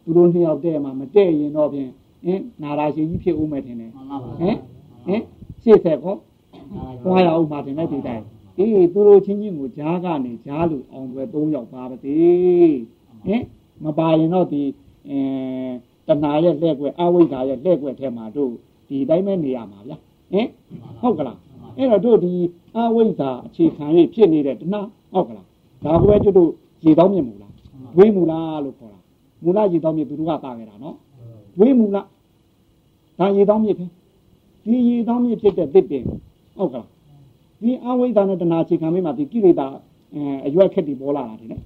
[0.04, 1.90] သူတို့နှစ်ယောက်တဲ့မှာမတဲ့ရင်တော့ဖြင့်
[2.26, 4.58] ဟင်နာရာရှိကြီးဖြစ်ဦးမယ်ထင်တယ်ဟင်
[5.06, 5.22] ဟင်
[5.64, 6.16] ရှေ့ဆက်ကော
[7.04, 8.24] သွားရအောင်မှာတင်တဲ့ဒီတိုင်း
[8.58, 12.78] အေးသူတို့ချင်းချင်းကိုဂျားကနေဂျားလူအောင်ွယ်၃ယောက်ပါပါသေး
[13.26, 13.44] ဟင်
[13.84, 14.62] မပါရင်တော့ဒီ
[15.10, 15.20] အဲ
[16.08, 18.52] တဏှာရဲ့လက်ွက်အဝိဇ္ဇာရဲ့လက်ွက်ထဲမှာတို့
[18.88, 19.98] ဒီတိုင်းပဲနေရမှာဗျာ
[20.34, 20.48] ဟင်
[21.02, 21.38] ဟုတ်ကလား
[21.78, 22.34] အဲ့တော့တို့ဒီ
[22.76, 24.82] အဝိဇ္ဇာအခြေခံရဖြစ်နေတဲ့တဏှာ
[25.14, 25.46] ဟုတ်ကလား
[25.84, 26.50] ဒါကိုပဲကျွတ်တို့
[26.86, 27.54] ရေတောင်းမြင်မူလား
[27.98, 29.00] ဝေးမူလားလို့ခေါ်တာ
[29.44, 30.96] မူလရေတောင်းမြင်သူတို့ကပါခဲ့တာနော်
[31.60, 32.08] ဝေးမူလား
[33.20, 33.90] ဒါရေတောင်းမြစ်ဖြစ်
[34.66, 36.04] ဒီရေတောင်းမြစ်ဖြစ်တဲ့တစ်ပင်
[36.58, 36.88] ဟုတ်ကလား
[37.62, 39.68] ဒီအဝိဇ္ဇာနဲ့တဏှာအခြေခံမိမှာဒီကိလေသာ
[40.46, 41.60] အရွက်ခက်တီပေါ်လာတာဒီနဲ့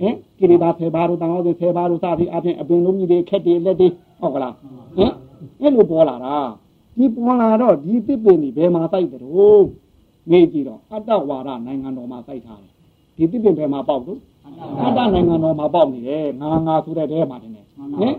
[0.00, 3.88] ဟင်ကိလေသာဖေပါတို့တန်ဟောတွေဖေပါတို့စသည်အပြင်အပင်လုံးကြီးတွေခက်တွေလက်တွေ
[4.20, 4.54] ဟုတ်ကလား
[4.96, 5.12] ဟင်
[5.60, 6.34] အဲ့လိုပေါ်လာတာ
[6.98, 9.64] ဒီပေါ်လာတော့ဒီတစ်ပင်ဒီဘယ်မှာစိုက်တယ်တော့
[10.30, 12.72] ငေးကြည့်တော့အတ္တဝါဒနိုင်ငံတော်မှာစိုက်ထားတယ်
[13.16, 14.20] ဒီတစ်ပင်ဘယ်မှာပေါက်တော့
[14.82, 18.14] အတ္တနိုင်ငံတော်မှာပေါက်နေတယ်ငါငါဆိုတဲ့တဲမှာတင်တယ်ဟင်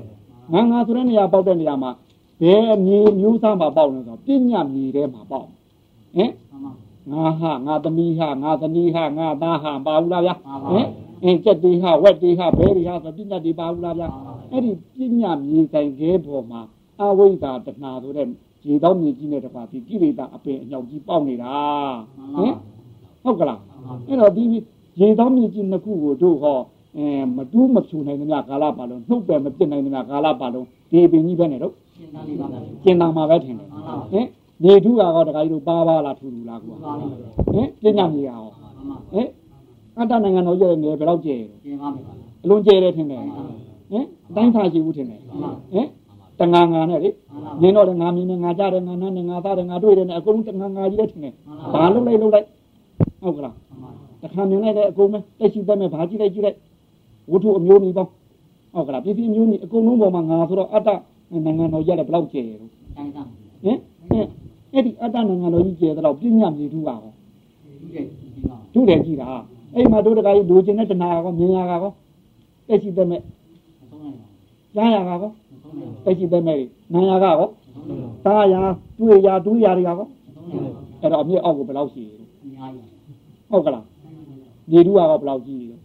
[0.53, 1.91] ငါငါဆိုတဲ့နေရာပေါက်တဲ့နေရာမှာ
[2.41, 6.31] ဘယ်မြေမျိုးစားမှာပေါက်လဲဆိုတော့ပညာမြေထဲမှာပေါက်ဟင်
[7.11, 10.35] ငါဟာငါသမီးဟာငါသမီးဟာငါသားဟာပါဘူးလားဗျာ
[10.71, 10.87] ဟင်
[11.23, 14.07] အင်းကြက်တီဟာဝက်တီဟာဘဲရီဟာဆိုပညာတီပါဘူးလားဗျာ
[14.51, 16.61] အဲ့ဒီပညာမြေတိုင်ခဲပေါ်မှာ
[17.01, 18.27] အဝိဇ္ဇာတဏှာဆိုတဲ့
[18.67, 21.53] ရေတောင်းမြေကြီးနဲ့တပါးဒီကိလေသာအပင်အညောက်ကြီးပေါက်နေတာ
[22.37, 22.53] ဟင်
[23.23, 23.59] ဟုတ်ကလား
[24.07, 24.43] အဲ့တော့ဒီ
[24.99, 26.59] ရေတောင်းမြေကြီးနှစ်ခုကိုတို့ဟော
[26.97, 31.73] အဲမတူးမဖြူနိုင်တဲ့ကာလပါလုံးနှုတ်ပယ်မပြစ်နိုင်တဲ့ကာလပါလုံးဒီပင်ကြီးပဲနဲ့တော့
[32.83, 33.67] ကျင်နာမှာပဲထင်တယ်
[34.11, 34.27] ဟင်
[34.63, 36.75] နေထုကတော့တခါကြီးတို့ပါပါလားထူထူလားကွာ
[37.53, 38.41] ဟင်ပညာမြေရော
[39.13, 39.27] ဟင်
[39.97, 41.35] အတ္တနိုင်ငံတော်ရဲ့ငယ်ဘယ်တော့ကျဲ
[42.43, 43.21] အလွန်ကျဲတယ်ထင်တယ်
[43.91, 45.21] ဟင်အတိုင်းထားရှိဘူးထင်တယ်
[45.73, 45.87] ဟင်
[46.39, 47.09] တငါငါနဲ့လေ
[47.61, 51.33] နင်းတော့လည်းငါမြင်နေငါကြတယ်ငါနားနေငါသားတယ်ငါတွေ့တယ်နဲ့အကုန်တငါငါကြီးလည်းထင်တယ်
[51.73, 52.47] ဘာလုပ်လိုက်လုပ်လိုက်
[53.21, 53.55] ဟုတ်ကလား
[54.21, 56.57] တခါမြင်လိုက်တဲ့အကုန်ပဲတက်ရှိတဲ့မဲ့ဘာကြည့်လိုက်ကြည့်လိုက်
[57.31, 58.11] ဝတ္ထုအမျိုးမျိုးပေါင်း
[58.73, 60.89] ဟုတ်ကလားပြည်ပြည်မျိုးမျိုးအကုန်လုံးပေါ်မှာငါဆိုတော့အတ္တ
[61.45, 62.69] နိုင်ငံတော်ရဲ့ဘယ်လောက်ကျဲရောဟင်
[64.73, 67.11] အဲ့ဒီအတ္တနိုင်ငံတော်ကြီးကျဲတော့ပြညာမြေထုပါဟော
[68.73, 69.29] ထုတယ်ကြည့်တာ
[69.75, 71.91] အဲ့မှာတို့တခါကြီးလိုချင်တဲ့တဏှာကောမြင်ရတာကော
[72.67, 73.21] တက်ရှိတဲ့မဲ့
[74.75, 75.31] ကြားရတာကော
[76.03, 76.59] တက်ရှိတဲ့မဲ့
[76.93, 77.49] နာရကကော
[78.25, 78.55] တားရ
[78.99, 80.07] တွေ့ရဒူးရတွေကကော
[81.01, 82.23] အဲ့တော့အမြင့်အောက်ကိုဘယ်လောက်ရှိလဲ
[83.49, 83.85] ဟုတ်ကလား
[84.71, 85.75] မြေထုကတော့ဘယ်လောက်ကြီးလဲ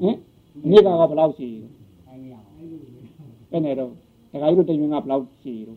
[0.00, 0.16] ဟင်
[0.64, 1.68] အမြင့်ကတော့ဘယ်လောက်ရှိလဲ
[3.52, 3.92] အဲ့နဲ့တော့
[4.32, 5.74] တခါကြီးတို့တရွင်ကဘယ်လောက်ရှိလဲ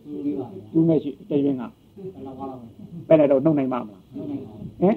[0.71, 1.63] ဒူးမဲ့ရှိတရွင်က
[3.07, 4.01] ပဲနဲ့တော့နှုတ်နိုင်မှာမလား
[4.81, 4.95] ဟင်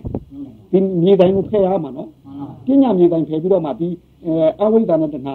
[0.72, 2.08] ဒီမြေတိုင်းကိုဖယ်ရမှာနော်
[2.66, 3.88] ပညာမြေတိုင်းဖယ်ပြီးတော့မှဒီ
[4.60, 5.34] အဝိဇ္ဇာနဲ့တဏှာ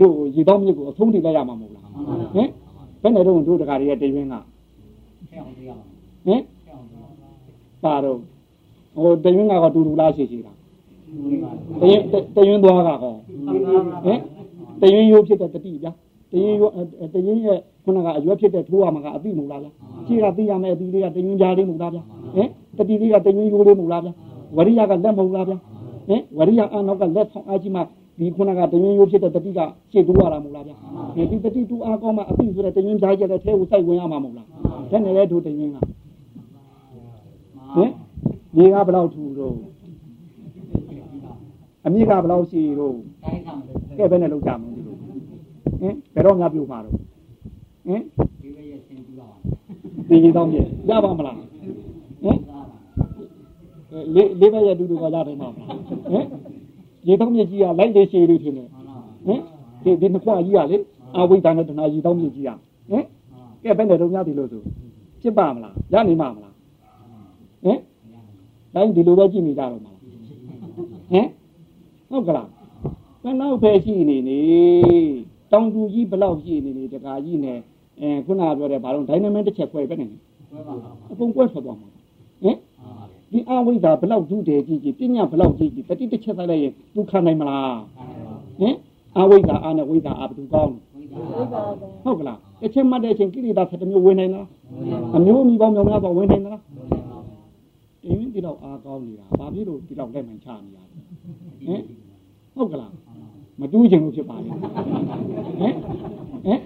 [0.00, 1.84] တို့ရေတောင်းမြစ်ကိုအဆုံးထိလိုက်ရမှာမဟုတ်လား
[2.34, 2.48] ဟင်
[3.02, 4.34] ဘယ်နဲ့တော့တို့တကားတွေကတရွင်းက
[6.26, 6.42] ဟင်
[7.84, 8.18] ပါတော့
[8.94, 10.52] ဟိုတရွင်းကတော့တူတူလားရှိရှိတာ
[11.80, 12.00] တရင်
[12.34, 13.14] တရင်သွားကဟော
[14.04, 14.18] ဟင်
[14.80, 15.92] တရင်ရိုးဖြစ်တဲ့တတိဗျာ
[16.32, 16.72] တရင်ရိုး
[17.14, 19.70] တရင်ရဲ့ခုနကအရွက်ဖြစ်တဲ့ထိုးရမှာကအတိမဟုတ်လားဗျာ
[20.06, 22.02] ခြေကသိရမယ်အတိလေးကတရင်ကြားလေးမဟုတ်လားဗျာ
[22.36, 24.12] ဟင်တတိလေးကတရင်ရိုးလေးမဟုတ်လားဗျာ
[24.56, 25.58] ဝရိယကလက်မဟုတ်လားဗျာ
[26.08, 27.80] ဟင်ဝရိယအနောက်ကလက်ဆောင်အားကြီးမှ
[28.20, 30.76] ဒီခုနကတရင်ရိုးဖြစ်တဲ့တတိကရှေ့တိုးရတာမဟုတ်လားဗျာ
[31.30, 34.46] ဒီတတိတူအားကောင်းမှအတိဆိုတဲ့တရင်ကြားကျတဲ့ထဲကိုစိုက်ဝင်ရမှာမဟုတ်လား
[34.90, 35.76] ဒါနဲ့လေထိုးတရင်က
[37.76, 37.90] ဟင်
[38.54, 39.54] ဒီကဘယ်လောက်ထူတော့
[41.84, 42.94] အမြင့်ကဘယ်လောက်ရှိတော့
[43.98, 44.94] ကဲဘယ်နဲ့လောက်ကြမလဲဒီလို
[45.80, 48.02] ဟင်ဘယ်တော့ငါပြုတ်မှာတော့ဟင်
[50.08, 51.48] ဒီကြီးတော့မြေရပါမလားဟင်
[54.14, 55.58] လေးလေးဘက်ရတူတူကရတယ်မှာဟ
[56.18, 56.26] င်
[57.06, 58.68] ရေတော့မြေကြီးကလိုက်လေရှည်လို့ထင်တယ်
[59.26, 59.40] ဟင်
[59.82, 60.76] ဒီဒီနှစ်ခွကြီးကလေ
[61.16, 62.50] အဝိဒါနဲ့တနာရေတော့မြေကြီးက
[62.90, 63.04] ဟင်
[63.62, 64.62] ကဲဘယ်နဲ့တော့များဒီလိုဆို
[65.20, 66.54] ဖြစ်ပါမလားရနေမှာမလား
[67.64, 67.78] ဟင်
[68.74, 69.92] တိုင်းဒီလိုပဲကြည့်နေကြတော့မှာ
[71.12, 71.26] ဟင်
[72.10, 72.48] ဟုတ်ကလား
[73.22, 74.40] ဘယ်နောက်ပဲရှိနေနေ
[75.52, 77.58] တောင်သူကြီးဘလောက်ရှိနေနေတကာကြီးနဲ့
[78.00, 80.06] အဲခုနပြောတဲ့ဘာလို့ဒိုင်နမစ်တစ်ချက်ခွဲပဲနေ
[81.10, 81.99] အကုန်ကွဲထွက်သွားမှာဟင်
[83.32, 87.78] ဒီအဝိဇ္ဇာဘလောက်ဒုတယ်ကြီးကြီးပညာဘလောက်ကြီးကြီးတတိတစ်ချက်လိုက်ရင်သူခံနိုင်မလား
[88.60, 88.74] ဟင်
[89.16, 90.74] အဝိဇ္ဇာအာနဲ့ဝိဇ္ဇာအာဘယ်သူကောင်း
[92.04, 94.46] ဟုတ်ကလားတစ်ချက်မှတ်တဲ့အချိန်ကိရိတာဆက်တစ်မျိုးဝင်နိုင်လား
[95.16, 96.60] အမျိုးအမီပေါင်းမြောင်များစွာဝင်နိုင်လား
[98.02, 100.82] ဒီရင်ဒီတော့အားကောင်းနေတာဘာဖြစ်လို့ဒီတော့လက်မှန်ချနေရလဲ
[101.66, 101.82] ဟင်
[102.54, 102.92] ဟုတ်ကလား
[103.60, 104.72] မတူးချင်လို့ဖြစ်ပါလိမ့်မယ်
[105.60, 105.74] ဟင်
[106.44, 106.60] ဟင်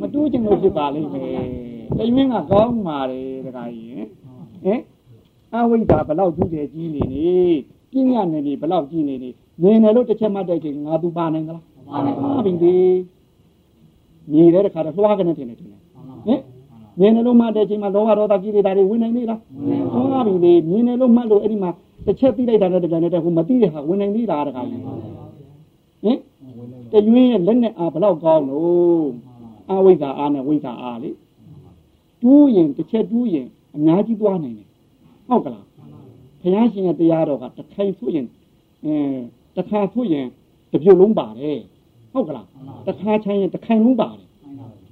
[0.00, 1.24] မတူးချင်လို့ဖြစ်ပါလိမ့်မယ်
[1.96, 4.06] တရွင်းကကောင်းပါလေတခါကြီး
[4.64, 4.80] ဟင်
[5.54, 7.28] အဝိဇ္ဇာဘလောက်တူးတယ်ကြီးနေနေ
[7.92, 9.30] ပညာနယ်နေဘလောက်ကြီးနေနေ
[9.62, 12.74] နေတယ်လို့တစ်ချက်မှတ်တဲ့ချိန်ငါသူပါနိုင်သလားပါနိုင်ပါပြီဒီ
[14.32, 16.40] မြေတဲ့တခါတော့လွှားကနေတင်နေတယ်ဟင်
[16.98, 19.40] မြင်တယ်လို့မှတ်တဲ့ချိန်မှာလောဘဒေါသကိလေသာတွေဝင်နိုင်နေလား
[19.92, 21.70] ဟုတ်ပါပြီလေမြင်တယ်လို့မှတ်လို့အဲ့ဒီမှာ
[22.06, 26.18] တစ်ချက်သိလိုက်တာနဲ့တကယ်နဲ့ဟိုမသိတဲ့ဟာဝင်နိုင်သေးတာတခါကြီးဟင်
[26.92, 29.08] တရွင်းရဲ့လက်နဲ့အာဘလောက်ကောင်းလို့
[29.70, 31.10] အဝိဇ္ဇာအာနဲ့ဝိဇ္ဇာအာလေ
[32.22, 34.67] တူးရင်တစ်ချက်တူးရင်အများကြီးသွားနိုင်တယ်
[35.28, 35.64] ဟုတ်ကလား
[36.42, 38.26] ဘုရားရှင်ရဲ့တရားတော်ကတစ်ခိုင်ဆိုရင်
[38.84, 38.94] အဲ
[39.56, 40.26] တစ်ခါဆိုရင်
[40.72, 41.58] တစ်ပြုတ်လုံးပါတယ်
[42.12, 42.46] ဟုတ်ကလား
[42.86, 44.28] တစ်ခါချင်ရင်တစ်ခိုင်လုံးပါတယ်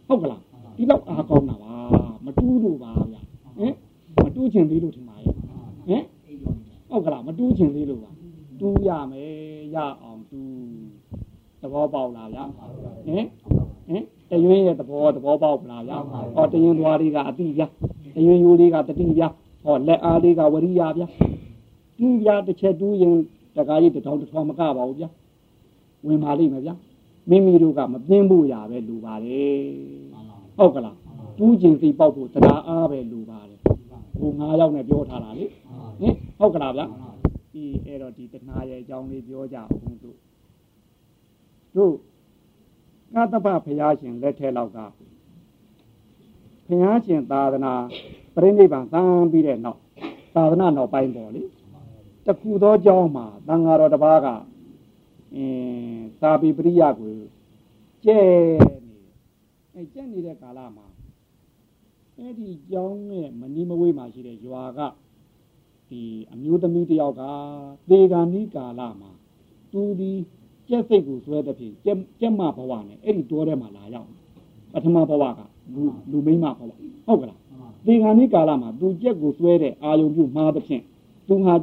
[0.09, 0.43] ဟုတ်ကလား
[0.77, 1.75] ဒီတော့အာကောင်းတာပါ
[2.25, 3.17] မတူးလို့ပါဗျ
[3.59, 3.75] ဟင်
[4.25, 5.33] မတူးချင်သေးလို့ထင်ပါရဲ့
[5.89, 6.03] ဟင်
[6.89, 8.11] ဟုတ်ကလားမတူးချင်သေးလို့ပါ
[8.61, 9.33] တူးရမယ်
[9.75, 10.51] ရအောင်တူး
[11.61, 12.39] သဘောပေါက်လားဗျ
[13.07, 13.25] ဟင်
[13.89, 15.93] ဟင်တရွင်းရဲ့သဘောသဘောပေါက်လားဗျ
[16.35, 17.63] ဟောတရွင်းသွားလေးကအတိဗျ
[18.17, 19.25] တရွင်းရိုးလေးကတတိဗျ
[19.67, 21.03] ဟောလက်အားလေးကဝရိယဗျ
[21.99, 23.15] တူးဗျတစ်ချက်တူးရင်
[23.57, 25.07] တကားကြီးတထောင်တစ်ထောင်မကပါဘူးဗျ
[26.07, 26.71] ဝင်ပါလိမ့်မယ်ဗျ
[27.31, 29.45] မိမိတို့ကမပြင်းဖို့ရပဲလူပါလေ
[30.59, 30.97] ဟုတ်ကလား
[31.39, 33.59] တူးကျင်စိတ်ပေါက်ဖို့တရားအားပဲလူပါတယ်
[34.19, 35.45] ဟို9ယောက်နဲ့ပြောထားတာလေ
[36.01, 36.83] ဟင်ဟုတ်ကလားဗျ
[37.53, 40.17] ဒီအဲ့တော့ဒီတဏှာရဲ့အကြောင်းလေးပြောကြအောင်တို့
[41.77, 41.95] တို့
[43.15, 44.79] ကတ္တပဘုရားရှင်လက်ထဲလောက်က
[46.67, 47.75] ဘုရားရှင်သာသနာ
[48.37, 49.81] ပရိနိဗ္ဗာန်သံပြီးတဲ့နောက်
[50.35, 51.43] သာသနာနောက်ပိုင်းပေါ်လေ
[52.27, 54.27] တခုသောကြောင်းမှာသံဃာတော်တစ်ပါးက
[55.35, 57.15] အင်းသာပိပရိယကို
[58.05, 58.19] ကျဲ
[58.87, 58.97] နေ
[59.75, 60.87] အဲကျက်နေတဲ့ကာလမှာ
[62.19, 64.81] အဲ့ဒီကြောင်းနဲ့မနီမဝေးမှာရှိတဲ့ရွာက
[65.91, 67.23] ဒီအမျိုးသမီးတယောက်က
[67.91, 69.11] သေဂာနိကာလမှာ
[69.73, 70.11] သူဒီ
[70.69, 74.09] ကျက်စိတ်ကိုဆွဲတဲ့ဖြင့်ကျက်ကျက်မဘဝနဲ့အဲ့ဒီတိုးထဲမှာလာရောက်
[74.73, 75.41] ပထမဘဝက
[75.75, 76.73] လူလူမိမဘဝ
[77.07, 77.41] ဟုတ်ကလား
[77.87, 80.83] သေဂာနိကာလမှာသူကျက်ကိုဆွဲတဲ့အာယုံပြုမှားတဲ့ဖြင့်
[81.29, 81.55] သူဟာ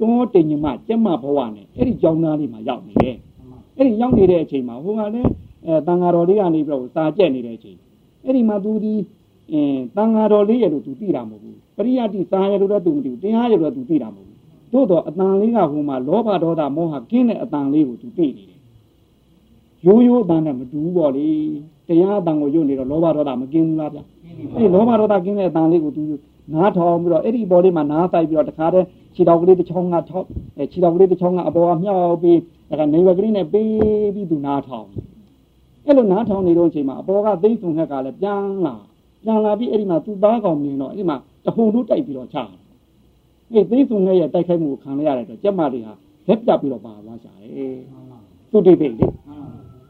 [0.00, 3.16] တောတင်ညမကျက်မဘဝနဲ့အဲ့ဒီကျောင်းသားလေးမှာရောက်နေတယ်
[3.76, 5.30] အဲ့ဒီရောက်နေတဲ့အချိန်မှာဟိုကလည်း
[5.66, 7.78] အဲတန်ဃာတော်လေးကနေပြီးတော့စာကျက်နေတဲ့အချိန်
[8.24, 8.94] အဲ့ဒီမှာသူဒီ
[9.52, 14.38] အင်းတန်ဃာတော်လေးရဲ့လို့သူသိတာမဟုတ်ဘူးပရိယတိစာရဲ့လို့တော့သူမသိဘူးတရားရဲ့လို့သူသိတာမဟုတ်ဘူး
[14.72, 18.60] သို့တော့အတန်လေးကဟိုမှာလောဘဒေါသမောဟကင်းတဲ့အတန်လေးကိုသူသိနေတယ်
[19.86, 21.28] ရိုးရိုးအတန်နဲ့မတူဘူးပေါ့လေ
[21.90, 23.98] တရားအတန်ကိုယွတ်နေတော့လောဘဒေါသမကင်းဘူးလားဗျ
[24.56, 26.02] အဲ့လောဘဒေါသကင်းတဲ့အတန်လေးကိုသူ
[26.54, 32.38] နားထောင်ပြီးတော့အဲ့ဒီဘော်လေးမှာနားဆိုင်ပြီးတော့တခါတည်းခြေတော်ကလေးတစ်ချောင်းကထောက်အဲခြေတော်ကလေးတစ်ချောင်းကအပေါ်ကမြောက်ပြီး
[32.70, 34.88] ဒါကနေဝကလေးနဲ့ပေးပြီးသူနားထောင်
[35.86, 38.74] အဲ့လိုနားထောင်နေတော့အချိန်မှာအပေါ်ကသိမ့်စုံခက်ကလည်းပြန်လာ
[39.22, 42.48] ပြန်လာပြီးအဲ့ဒီမှာသူ့သားကောင်မြင်တော့အဲ့ဒီမှာတဟုန်တို့တိုက်ပြီးတော့ချတယ်
[43.52, 45.94] အဲ့သိမ့်စုံရဲ့တိုက်ခိုက်မှုခံရရတဲ့အတွက်ကျက်မတွေဟာ
[46.28, 47.30] လက်ပြပြီးတော့ပါသွားကြတ
[47.62, 47.78] ယ်
[48.50, 49.06] သူတိပိတ်လေ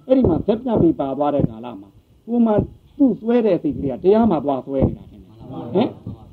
[0.06, 1.90] အဲ့ဒီမှာလက်ပြပြီးပါသွားတဲ့ကာလမှာ
[2.30, 2.54] ဟိုမှာ
[2.98, 5.88] သူ့ဆွဲတဲ့စိတ်ကလေးကတရားမှသွားဆွဲနေတာထင်တယ်ဟမ်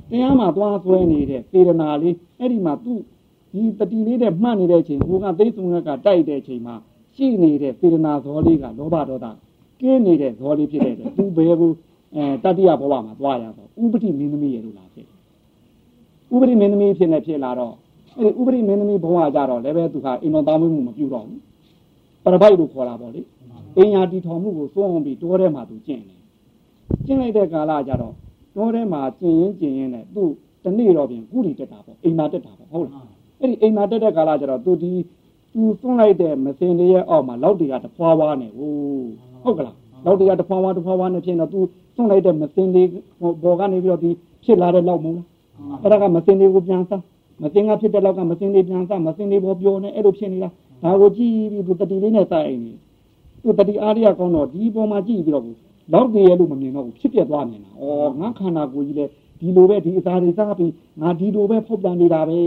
[0.09, 2.99] တရားမှသွားဆွဲနေတဲ့စေရနာလေးအဲ့ဒီမှာသူ့
[3.53, 6.75] ဒီတတိလေးနဲ့မှတ်နေတဲ့အချိန်ဟိုကသိမ့်စုံကတိုက်တဲ့အချိန်မှာ
[7.15, 9.25] ရှိနေတဲ့စေရနာဇောလေးကလောဘဒေါသ
[9.81, 11.71] ကင်းနေတဲ့ဇောလေးဖြစ်တဲ့အတွက်သူဘယ်ကို
[12.15, 15.07] အဲတတိယဘဝမှာသွားရတော့ဥပတိမင်းသမီးရဲ့လို့လာဖြစ်
[16.33, 17.75] ဥပတိမင်းသမီးဖြစ်နေဖြစ်လာတော့
[18.19, 21.41] အဲ့ဒီဥပရိမင်းသမီးဘဝကြတော့လည်းပဲသူကအိမ်တော်သားမှုမပြုတော့ဘူး
[22.23, 23.21] ပရပိုက်လို့ခေါ်တာပေါ့လေ
[23.77, 26.21] အိမ်ယာတီထောင်မှုကိုစွန့်ပြီးတိုးထဲမှာသူကျင့်တယ်
[27.05, 28.13] ကျင့်လိုက်တဲ့ကာလကြတော့
[28.55, 30.23] တိုးထဲမှာကျင့်ရင်ကျင့်ရင်နဲ့သူ
[30.63, 33.05] တနေ့တော့ပြင်ကုလီတက်တာပေါ့အိမ်မာတက်တာပေါ့ဟုတ်လား
[33.39, 34.91] အဲ့ဒီအိမ်မာတက်တဲ့ကာလကြတော့သူဒီ
[35.53, 38.71] သူစွန့်လိုက်တဲ့မစင်တွေရဲ့အောက်မှာလောက်တွေကတဖွာဖွာနေဟို
[39.43, 39.75] ဟုတ်ကလား
[40.05, 41.59] လောက်တွေကတဖွာဖွာတဖွာဖွာနေဖြစ်တော့သူ
[41.95, 42.83] စွန့်လိုက်တဲ့မစင်တွေ
[43.43, 44.11] ပေါ်ကနေပြီးတော့ဒီ
[44.43, 45.27] ဖြစ်လာတဲ့လောက်မဟုတ်လား
[45.81, 47.01] အဲ့ဒါကမစင်တွေကိုပြန်စား
[47.41, 50.49] မစင်ကဖြစ်တဲ့လောက်ကမစင်တွေပြန်စားမစင်တွေပေါ်ပြောနေအဲ့လိုဖြစ်နေတာ
[50.83, 52.86] ဒါကိုကြည့်ပြီးသူတတိလေးနဲ့စိုက်နေသူ
[53.59, 55.45] တတိအားရကောင်းတော့ဒီပေါ်မှာကြည့်ပြီးတော့
[55.93, 59.05] လောက်တွေရဲ့လို့မမြင်တော့ဘူးဖြစ်ပြသွားနေတာ။အော်ငါခန္ဓာကိုယ်ကြီးလေ
[59.39, 60.71] ဒီလိုပဲဒီအစာတွေစားပြီး
[61.01, 62.37] ငါဒီလိုပဲဖောက်ပြန်နေတာပဲ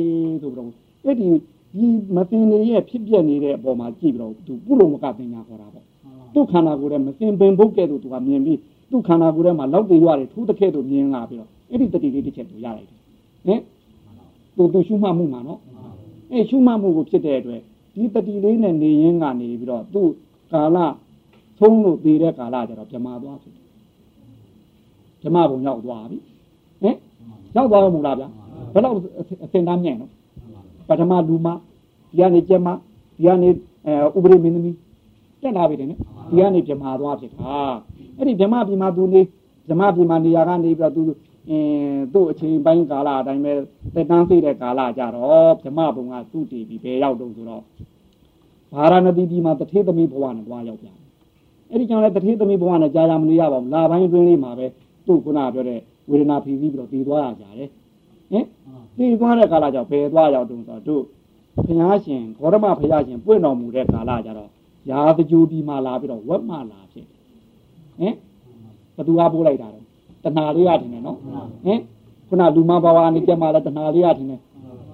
[0.43, 0.69] ဆိုပြီးတော့
[1.05, 1.29] အဲ့ဒီ
[1.75, 1.87] ဒီ
[2.17, 5.85] မစင်တွေရဲ့ဖြစ်ပြနေတဲ့အပေါ်မှာကြည့်ပြီးတော့သူပုလုံမကပညာခေါ်တာပေါ့။
[6.35, 8.59] သူ့ခန္ဓာကိုယ်ရဲ့မစင်ပင်ဘုတ်ကဲ့သို့သူကမြင်ပြီး
[8.91, 12.99] သူ့ခန္ဓာကိုယ်ထဲမှာလောက်တွေရတယ်ထိုးတစ်ခဲ့သို့မြင်လာပြီးတော့အဲ့ဒီတတိလေးတစ်ချက်သူရလိုက်တယ်။
[13.47, 13.61] ဟင်
[14.57, 15.61] သူသူရှုမှတ်မှုမှာနော်။
[16.33, 17.61] အဲ့ရှုမှတ်မှုကိုဖြစ်တဲ့အတွက်
[17.95, 20.09] ဒီတတိလေးနဲ့နေရင်းကနေပြီးတော့သူ့
[20.53, 20.79] ကာလ
[21.59, 23.67] သုံးလို့သေးတဲ့ကာလကျတော့ဗြမာသွားဖြစ်တယ်
[25.23, 26.19] ဗြမာဘုံရောက်သွားပြီ
[26.83, 26.97] ဟင်
[27.57, 28.29] ရောက်သွားလို့မလားဗျာ
[28.73, 28.95] ဘယ်တော့
[29.45, 30.11] အစင်တမ်းမြိုင်နော်
[30.89, 31.49] ပထမလူမ
[32.11, 33.49] ဒီကနေကျမဒီကနေ
[33.87, 34.77] အဲဥပရိမင်းသမီး
[35.43, 37.57] တက်လာပြီတဲ့နော်ဒီကနေဗြမာသွားဖြစ်တာ
[38.17, 39.21] အဲ့ဒီဗြမာပြည်မှာသူနေ
[39.69, 41.03] ဗြမာပြည်မှာနေရာကနေပြီးတော့သူ
[41.49, 43.53] အင်းသူ့အချိန်ပိုင်းကာလအတိုင်းပဲ
[43.95, 47.63] တက်တန်းသိတဲ့ကာလကြတော့ဗြမာဘုံကသူ့တည်ပြီးဘယ်ရောက်တော့ဆိုတော့
[48.75, 50.97] ဘာရဏသီပြည်မှာတထေသမီးဘဝနဲ့တွားရောက်ပြန်
[51.71, 54.67] အဲ့ဒီကြောင့်လည်းတထေသမီးဘဝနဲ့ကြာကြာမနေရပါဘူးလာပိုင်းတွင်းလေးမှာပဲ
[55.07, 57.69] သူ့ခုနပြောတဲ့ဝေဒနာဖြီးပြီးပြီးတော့တည်သွားရကြတယ်
[58.33, 58.45] ဟင်
[58.99, 61.03] တည်သွားတဲ့ကာလကြောင့်ဘယ်သွားရောက်တုံးဆိုတော့တို့
[61.67, 64.51] ဘုရားရှင်ဂေါရမဘုရားရှင်ပွင့်တော်မူတဲ့ကာလကြတော့
[64.91, 67.07] ရာဇကြိုပြီးမှလာပြီးတော့ဝက်မှလာဖြစ်
[68.01, 68.15] ဟင်
[68.97, 69.85] ဘသူကပို့လိုက်တာတော့
[70.25, 71.19] တဏှာလေးရထင်တယ်နော်
[71.65, 71.81] ဟင်
[72.29, 74.41] ခုနလူမဘဝနေကြမှာလဲတဏှာလေးရထင်တယ်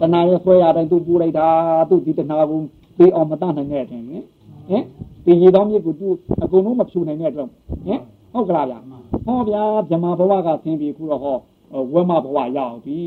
[0.01, 1.49] တဏှာရဲ့ဆွဲရတိုင်းသူပို့လိုက်တာ
[1.89, 2.61] သူဒီတဏှာကို
[2.97, 4.23] ပြီးအောင်မတတ်နိုင်တဲ့ထင်ဟင်
[4.69, 4.83] ဟင်
[5.25, 6.09] ဒီရေတောင်းမြစ်ကိုသူ
[6.43, 8.01] အကုန်လုံးမဖြူနိုင်တဲ့အတွက်ဟင်
[8.33, 8.79] ဟုတ်ကလားဗျာ
[9.27, 11.37] ဟောဗျာဗြဟ္မာဘဝကဆင်းပြီးခုတော့ဟော
[11.93, 12.99] ဝဲမဘဝရောက်ပြီ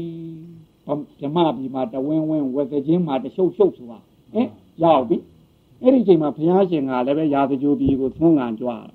[0.86, 4.00] ဗြဟ္မာပြည်မှာတဝင်းဝင်းဝက်စချင်းမှာတရှုပ်ရှုပ်ဆိုတာ
[4.34, 4.48] ဟင်
[4.84, 5.18] ရောက်ပြီ
[5.82, 8.86] အဲ့ဒီချိန်မှာဘုရားရှင်ကလည်းပဲရာဇကြိုပြည်ကိုသုံးငံကြွား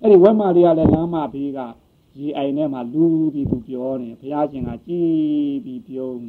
[0.00, 1.60] အဲ့ဒီဝဲမလေးကလည်းလမ်းမဘေးက
[2.18, 5.10] ရေအိုင်ထဲမှာလူပြီးသူပြောနေဘုရားရှင်ကကြည်
[5.64, 6.20] ပြီးပြုံး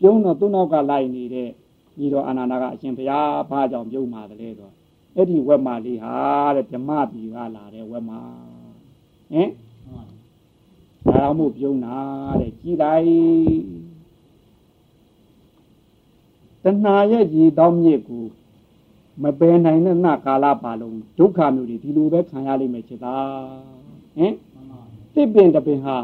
[0.00, 1.50] ပြုံးတော့သူ့နောက်ကလိုက်နေတဲ့
[1.98, 4.70] ညီတော်အာနန္ဒကအရှင်ဘုရားဘာကြောင့်ပြုံးมาတယ်ဆို
[5.14, 6.16] အဲ့ဒီဝက်မာလေးဟာ
[6.56, 8.20] တဲ့ဓမ္မပြည်ကလာတဲ့ဝက်မာ
[9.32, 9.50] ဟင်
[11.06, 11.98] ဒါမှမဟုတ်ပြုံးတာ
[12.40, 13.08] တဲ့ကြည်လိုက်
[16.64, 18.24] တဏှာရဲ့ရည်တောင်းမြစ်ကို
[19.22, 23.28] မပယ်နိုင်တဲ့နကာလပါလုံးဒုက္ခမျိုးတွေဒီလိုပဲခံရလိမ့်မယ်ချစ်သား
[24.18, 24.34] ဟင်
[25.14, 25.96] တစ်ပင်တပင်ဟာ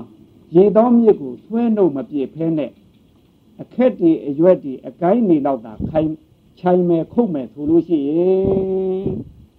[0.54, 2.70] ရေတောင်းမြစ်ကိုဆွဲနှုတ်မပြည့်ဖဲနဲ့
[3.62, 6.10] အခက်တီအရွက်တီအကိုင်းနေတော့တာခိုင်
[6.60, 9.08] ချိုင်မယ်ခုတ်မယ်ဆိုလို့ရှိရင်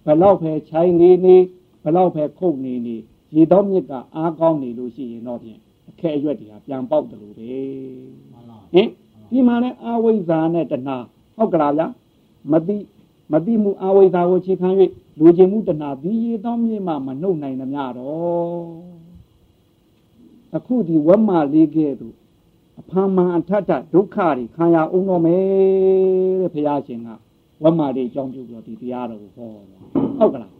[0.06, 1.36] ဘလောက်ပဲချိုင်နေနေ
[1.84, 2.96] ဘလောက်ပဲခုတ်နေနေ
[3.34, 7.50] ရေတောင်းမြစ်ကအားကောင်းနေလို့ရှိရင်တော့ဖြင့်အခက်အရွက်တွေဟာပြန်ပေါက်တယ်လို့ပဲ
[8.72, 8.88] ဟင်
[9.30, 10.96] ဒီမှာလဲအာဝိဇ္ဇာနဲ့တဏှာ
[11.36, 11.86] ဟုတ်ကလားဗျာ
[12.52, 12.76] မတိ
[13.32, 14.68] မတိမှုအာဝိဇ္ဇာကိုခြေခံ၍
[15.18, 18.66] လူကျင်မှုတဏှာဒီရေတောင်းမြစ်မှမနှုတ်နိုင်သမျှတော့
[20.56, 22.14] အခုဒီဝက်မလေးကဲ့သို့
[22.80, 25.42] အဖမ်းမှန်အထက်ထဒုက္ခတွေခံရအောင်တော့မယ်
[26.40, 27.08] တဲ့ဘုရားရှင်က
[27.62, 29.48] ဝက်မာတွေအကြောင်းပြုပြီးတော့ဒီတရားတော်ကိုဟော
[30.18, 30.52] ဟုတ်ကလား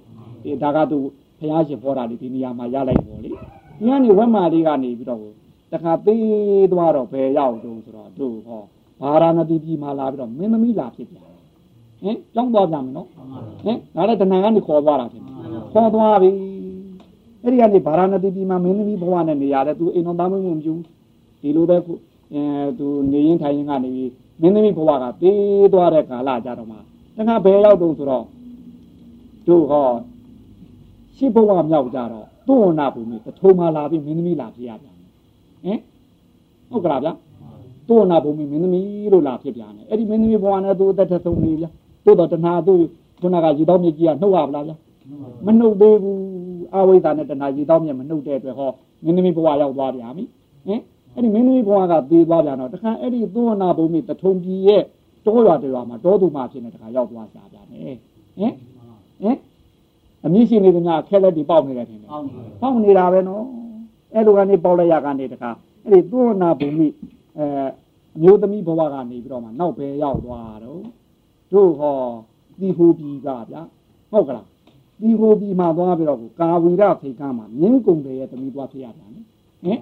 [0.42, 0.98] ဒီဒါကသူ
[1.38, 5.20] ဘုရားရှင်ဟောတာဒီဒီနေရာမှာရလိုက်ပေါ့လေဒီကနေဝက်မာတွေကနေပြီးတော့
[5.72, 8.62] တခါသေးသွားတော့ဘယ်ရောက်တုံးဆိုတော့သူဟော
[9.00, 11.24] ဘာရဏတိပြည်မှာလာပြီးတော့မင်းသမီးလာဖြစ်ပြန်
[12.02, 13.08] ဟင်ကြောင်းသွားကြမယ်နော်
[13.64, 15.22] ဟင်ဒါလည်းတဏ္ဍာကနေခေါ်သွားတာဖြစ်
[15.72, 16.30] ခေါ်သွားပြီ
[17.42, 20.74] အဲ့ဒီကနေဗာရာဏသီပြည်မှာမင်းသမီးဘဝနဲ့နေရတယ်သူအိမ်တော်သားမင်းမပြု
[21.40, 21.92] ဒီလိုပဲခု
[22.32, 22.42] အဲ
[22.78, 23.90] သူနေရင်ထိုင်ရင်ကနေ
[24.40, 26.76] မင်းသမီးဘဝကတေးသွားတဲ့ကာလကြတော့မှ
[27.16, 28.24] တခါဘယ်ရောက်တုံးဆိုတော့
[29.46, 29.86] တို့ဟော
[31.16, 34.94] ရှစ်ဘဝမြောက်ကြတော့သွန်နာဘုံမျိုးပထုံမှာလာပြီးမင်းသမီးလာဖြစ်ရပြန်
[35.64, 35.78] ဟင်
[36.70, 37.12] ဟုတ်ကလားဗျာ
[37.88, 41.70] သွန်နာဘုံမျိုးမင်းသမီးလို့လာဖြစ်ပြန်တယ်အဲ့ဒီမင်းသမီးဘဝနဲ့သူအသက်ထဆုံးနေဗျာ
[42.04, 42.74] တို့တော့တဏှာသူ
[43.20, 44.76] ခုနကရေတောင်းမြကြီးကနှုတ်ရပါလားဗျာ
[45.46, 46.18] မနှုတ်သေးဘူး
[46.74, 48.70] အဝိဇ္ဇာနဲ့တဏှာရေတောင်းမြမနှုတ်တဲ့အတွက်ဟော
[49.04, 50.24] မင်းသမီးဘဝရောက်သွားပြန်ပြီ
[50.66, 50.80] ဟင်
[51.16, 54.82] အဲ့ဒီမင်းသမီးဘဝကသေသွားပြန်တော့တခါအဲ့ဒီသွန်နာဘုံမျိုးတထုံပြည်ရဲ့
[55.26, 57.96] တောရွာတရွာမှာတောသူမှဖြစ်နေတခါရောက်သွားကြပြန်တယ်
[58.38, 58.52] ဟင်
[59.22, 59.36] ဟင်
[60.24, 62.18] အမြင့်ရှိနေသမျှခဲလက်ဒီပေါက်နေတယ်ထင်တယ်ပေါ
[62.70, 63.44] က်နေတာပဲနော်
[64.14, 65.50] အဲ့လိုကနေပေါက်လိုက်ရကနေတခါ
[65.84, 66.94] အဲ့ဒီသွန်နာဘုံမျိုး
[67.38, 67.46] အဲ
[68.16, 70.82] အမျိုးသမီးဘဝကနေပြီးတော့မှနောက်ပဲရောက်သွားတော့
[71.52, 71.96] တို့ဟော
[72.60, 73.62] ဒီဟူပြီကဗျာ
[74.12, 74.46] ဟုတ်ကလား
[75.00, 79.16] ဒီဟူပြီမှာသွားပြီးတော့ကာဝီရဖိတ်ကမ်းမှာမြင်းကုံတယ်ရဲ့သမီးသွားဖြစ်ရပြန်ဟ
[79.72, 79.78] င်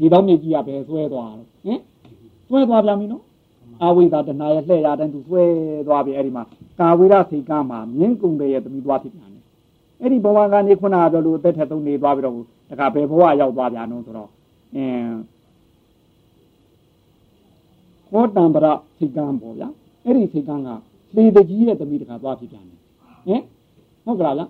[0.00, 1.80] ရေတော့မြေကြီးကပဲဆွဲသွားတော့ဟင်
[2.48, 3.22] ဆွဲသွားပြန်ပြီနော်
[3.82, 5.42] အဝိဇ္ဇာတဏှာရဲ့လှည့်ရတဲ့သူဆွဲ
[5.86, 6.44] သွားပြီအဲ့ဒီမှာ
[6.80, 9.44] ကာဝိရစိတ်ကမှာမြင်းကုံတဲ့ရဲ့သမီးသွားဖြစ်ပြန်တယ်
[10.00, 12.36] အဲ့ဒီဘဝကနေခုနကပြောလို့အသက်ထက်သုံးနေသွားပြီးတော့
[12.70, 14.30] တခါဘယ်ဘဝရောက်သွားပြန်တော့ဆိုတော့
[14.76, 15.16] အင်း
[18.08, 18.66] ခောတံပရ
[18.98, 19.68] စိတ်ကံပေါ့ဗျာ
[20.04, 20.68] အဲ့ဒီစိတ်ကံက
[21.16, 22.78] လေတကြီးရဲ့သမီးတခါသွားဖြစ်ပြန်တယ်
[23.28, 23.42] ဟင်
[24.04, 24.46] ဟုတ်ကလားဗျာ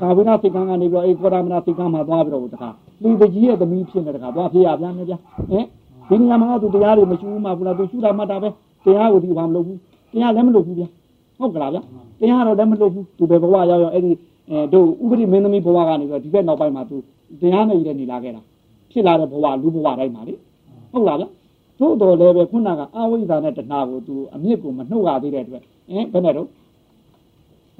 [0.00, 2.70] ကာဝိရစိတ်ကံကနေပြီးတော့အေကောရမနာစိတ်ကံမှာသွားပြီးတော့တခါ
[3.02, 5.18] လေတကြီးရဲ့သမီးဖြစ်နေတခါသွားဖြစ်ရပြန်တယ်ဗျာ
[5.50, 5.64] ဟင်
[6.08, 8.48] ဒီနေရာမှာသူတရားတွေမရှိဘူးမှဘူးလားသူရှုတာမှတ်တာပဲ
[8.84, 9.78] တရားကိုဒီဘာမလုပ်ဘူး
[10.12, 10.88] တရားလည်းမလုပ်ဘူးဗျာ
[11.38, 11.82] ဟုတ်ကလားဗျာ
[12.20, 14.12] တရားတော့လည်းမလုပ်ဘူးသူပဲဘဝရောက်ရောက်အဲ့ဒီ
[14.50, 16.96] အဲတို့ဥပဒိမင်းသမီးဘဝကနေပြီးတော့ဒီဘက်နောက်ပိုင်းမှာသူ
[17.40, 18.42] တရားနဲ့ရည်နေလာခဲ့တာ
[18.90, 20.34] ဖြစ်လာတဲ့ဘဝလူဘဝတိုင်းမှာလေ
[20.92, 21.28] ဟုတ်လားဗျာ
[21.80, 26.48] သို့တော်လည်းပဲခုနကအဝိဇ္ဇာနဲ့တဏှာကိုသူအမြင့်ကိုမနှုတ်ရသေးတဲ့အတွက်အင်းဘယ်နဲ့တော့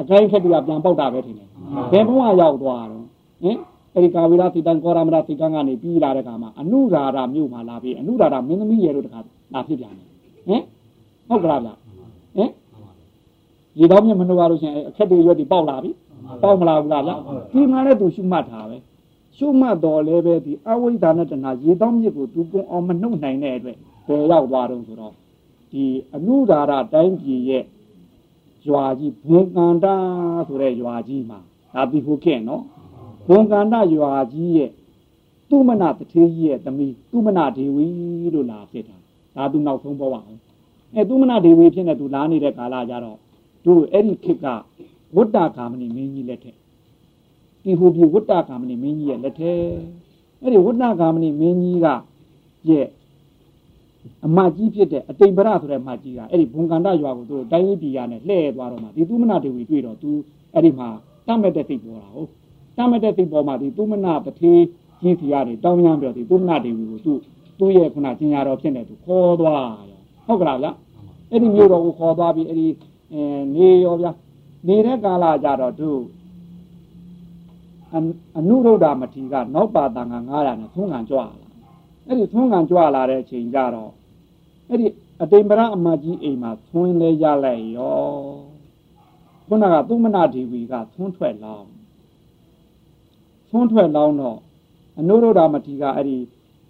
[0.01, 1.49] အကိုင်းခက်တူကပြန်ပေါက်တာပဲထင်တယ်
[1.93, 3.05] ဘယ်ဘဝရောက်သွားတော့
[3.43, 3.57] ဟင်
[3.99, 9.21] အဲ့ဒီကာဝိရသီတံကောရမရသီကံကနေပြီးလာတဲ့ခါမှာအနုရာရမြို့မှာလာပြီးအနုရာရမင်းသမီးရဲ့တို့တခါ
[9.55, 10.07] လာဖြစ်ပြန်တယ်
[10.49, 10.63] ဟင်
[11.29, 11.71] ဟုတ်ကလားဗျ
[12.37, 12.51] ဟင်
[13.79, 15.91] ရေတော့မြမနှုတ်ရလို့ရှင်အခက်တွေရွက်တွေပေါက်လာပြီ
[16.43, 17.13] ပေါက်မလာဘူးလားဗျ
[17.53, 18.77] ဒီမှာလည်းသူရှုမှတ်တာပဲ
[19.37, 23.77] ရှုမှတ်တော်လည်းပဲဒီအဝိဇ္ဇာနဲ့တဏှာရေတော့မြစ်ကိုသူကုံအောင်မနှုတ်နိုင်တဲ့အတွက်
[24.07, 25.13] ဘယ်ရောက်သွားတော့ဆိုတော့
[25.73, 25.85] ဒီ
[26.15, 27.65] အနုရာရတိုင်းပြည်ရဲ့
[28.69, 29.95] ရွာကြီးဘုံကန္တာ
[30.49, 31.39] ဆိုတဲ့ရွာကြီးမှာ
[31.75, 32.63] ဒါပြီးဟုတ်ခဲ့နော်
[33.29, 34.71] ဘုံကန္တာရွာကြီးရဲ့
[35.51, 37.87] သူမနာတထေးကြီးရဲ့သမီးသူမနာဒေဝီ
[38.35, 38.97] လို့လာဖြစ်တာ
[39.37, 40.39] ဒါသူနောက်ဆုံးဘဝအောင်
[40.95, 43.19] အဲသူမနာဒေဝီဖြစ်နေသူလာနေတဲ့ကာလကြတော့
[43.65, 44.47] တို့အဲ့ဒီခေတ်က
[45.17, 46.57] ဝတ္တကာမဏိမင်းကြီးလက်ထက်
[47.63, 49.61] ဒီဟိုပြဝတ္တကာမဏိမင်းကြီးရဲ့လက်ထက်
[50.41, 51.87] အဲ့ဒီဝတ္တကာမဏိမင်းကြီးက
[52.69, 52.87] ရဲ့
[54.27, 60.11] အမကြီးဖြစ်တဲ့အတိမ်ပရဆိုတဲ့အမကြီးကအဲ့ဒီဘုံကန္တရွာကိုသူတို့တိုင်းရေးပြည်ရနဲ့လှည့်သွားတော့မှဒီသူမနာဒေဝီတွေ့တော့သူ
[60.55, 60.89] အဲ့ဒီမှာ
[61.27, 62.29] တတ်မဲ့တဲ့စိတ်ပေါ်တာဟုတ်
[62.79, 64.61] တတ်မဲ့တဲ့စိတ်ပေါ်မှာဒီသူမနာတထေး
[65.01, 67.13] ကြီးစီရတယ်တောင်းရမ်းပြောဒီသူမနာဒေဝီကိုသူ
[67.59, 70.69] သူ့ရဲ့ခုနကျင်ညာတော်ဖြစ်နေသူခေါ်သွားရောဟုတ်ကလားဗျ
[71.31, 72.69] အဲ့ဒီမျိုးတော်ကိုခေါ်သွားပြီးအဲ့ဒီ
[73.13, 73.23] အဲ
[73.55, 74.07] နေရောဗျ
[74.67, 75.91] နေတဲ့ကာလကြတော့သူ
[78.37, 81.27] အနုရုဒ္ဓမထေရကနောက်ပါတန်က900နဲ့သုံးငံကြွလာ
[82.07, 83.91] အဲ့ဒီသုံးငံကြွလာတဲ့အချိန်ကြတော့
[84.69, 84.87] အဲ့ဒီ
[85.23, 88.01] အတိမ်ပရအမကြီးအိမ်မှာသွင်းလဲရလိုက်ရော
[89.49, 91.61] ခုနကသူမနာဒေဝီကသွန်းထွက်လော
[93.49, 94.39] င်းသွန်းထွက်လောင်းတော့
[94.99, 96.19] အနုရုဒ္ဓမထေရကအဲ့ဒီ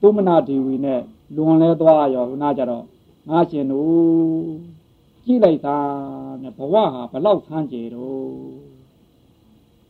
[0.01, 1.01] သူမနာဒေဝီနဲ့
[1.37, 2.85] လွန်လဲသွားရောခုနကြတော့
[3.29, 3.89] ငါရှင်တို့
[5.25, 5.77] ကြည့်လိုက်တာ
[6.43, 8.29] နဲ့ဘဝဟာဘလောက်ဆန်းကြယ်တော့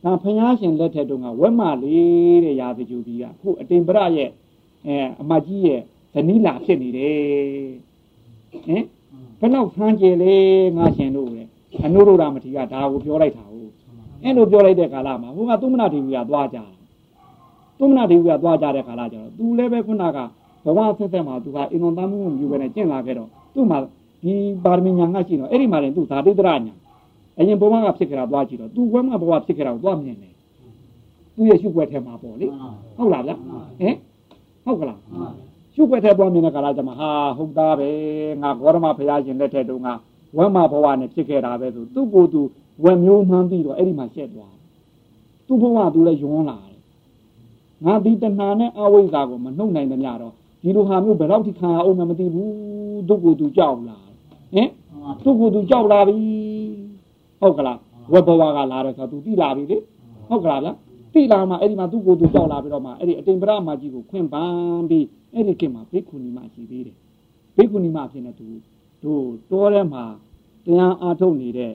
[0.03, 4.29] ဒါဖျားရှင်လက်ထက်တုန်းကဝက်မလေးတဲ့ရာဇဂျူကြီးကခုအတိမ်ပရရဲ့
[4.85, 5.81] အဲအမကြီးရဲ့
[6.13, 7.17] ဇနီးလာဖြစ်နေတယ်
[8.65, 8.83] ဟင်
[9.39, 10.35] ဘယ်လောက်ဆန်းကြယ်လေ
[10.77, 11.47] ငါရှင်တို့တဲ့
[11.85, 13.71] အနုရုဒ္ဓမထေရဒါကိုပြောလိုက်တာဟုတ်
[14.23, 16.78] အဲ့လိုပြောလိုက်တဲ့ကာလမှာဟိုကသုမနာဒေဝီကသွားကြတာ
[17.79, 20.17] သုမနာဒေဝီကသွားကြတဲ့ကာလကျတော့သူလည်းပဲခုနက
[20.65, 23.77] ဘဝဆက်ဆက်မှာသူကအင်္ဂုံသားမှုမယူပဲနဲ့ကျင့်လာခဲ့တော့သူ့မှာ
[24.23, 26.73] ဒီပါရမီညာငါရှိတော့အဲ့ဒီမှာလည်းသူဇာတိတရညာ
[27.39, 30.33] အရင်ဘဝကဖြစ်ခဲ့တာသွားကြည့်တော့သူဘဝမှာဘဝဖြစ်ခဲ့တာကိုသွားမြင်တယ်
[31.35, 32.47] သူရဲ့ရှုွက်ထဲမှာပေါ့လေ
[32.97, 33.31] ဟုတ်လားဗျ
[33.79, 33.95] ဟင်
[34.63, 34.99] ဟုတ်ကလား
[35.73, 37.89] ရှုွက်ထဲသွားမြင်တဲ့ကာလကျမှဟာဟုတ်သားပဲ
[38.41, 39.87] ငါဘောရမဘုရားရှင်လက်ထက်တုန်းက
[40.37, 42.41] ဝမ်းမဘဝနဲ့ဖြစ်ခဲ့တာပဲဆိုသူ့ကိုယ်သူ
[42.83, 44.53] ဝက်မျိုးမှန်းပြီးတော့အဲ့ဒီမှာရှက်သွား
[45.47, 46.68] သူ့ဘဝသူလည်းယွန်းလာတယ်
[47.85, 52.51] ငါဒီတဏှာနဲ့အဝိဇ္ဇာကိုမနှုတ်နိုင်တဲ့မြတော့ဒီလိုဟာမျိုးဘယ်တော့ထိခံအောင်မသိဘူး
[53.07, 53.97] သူ့ကိုယ်သူကြောက်လာ
[54.53, 54.69] ဟင်
[55.23, 56.17] သူ့ကိုယ်သူကြောက်လာပြီ
[57.41, 57.79] ဟုတ်ကလား
[58.13, 59.77] ဝက်ဘဝကလာတယ်ဆိုတော့သူတိလာပြီလေ
[60.29, 60.69] ဟုတ်ကလားဗျ
[61.13, 66.97] တိလာမှအဲ့ဒီမှာသူ့ကိုယ်သူကြောက်လာပြီးတော့မှအဲ့ဒီအတိမ်ပရမကြီးကိုခွင့်ပန်းပြီးအဲ့ဒီကိမှာဘိက္ခုနီမရှိသေးတယ်
[67.57, 68.47] ဘိက္ခုနီမဖြစ်နေသူ
[69.03, 70.03] တို့တောထဲမှာ
[70.65, 71.71] တရားအားထုတ်နေတဲ့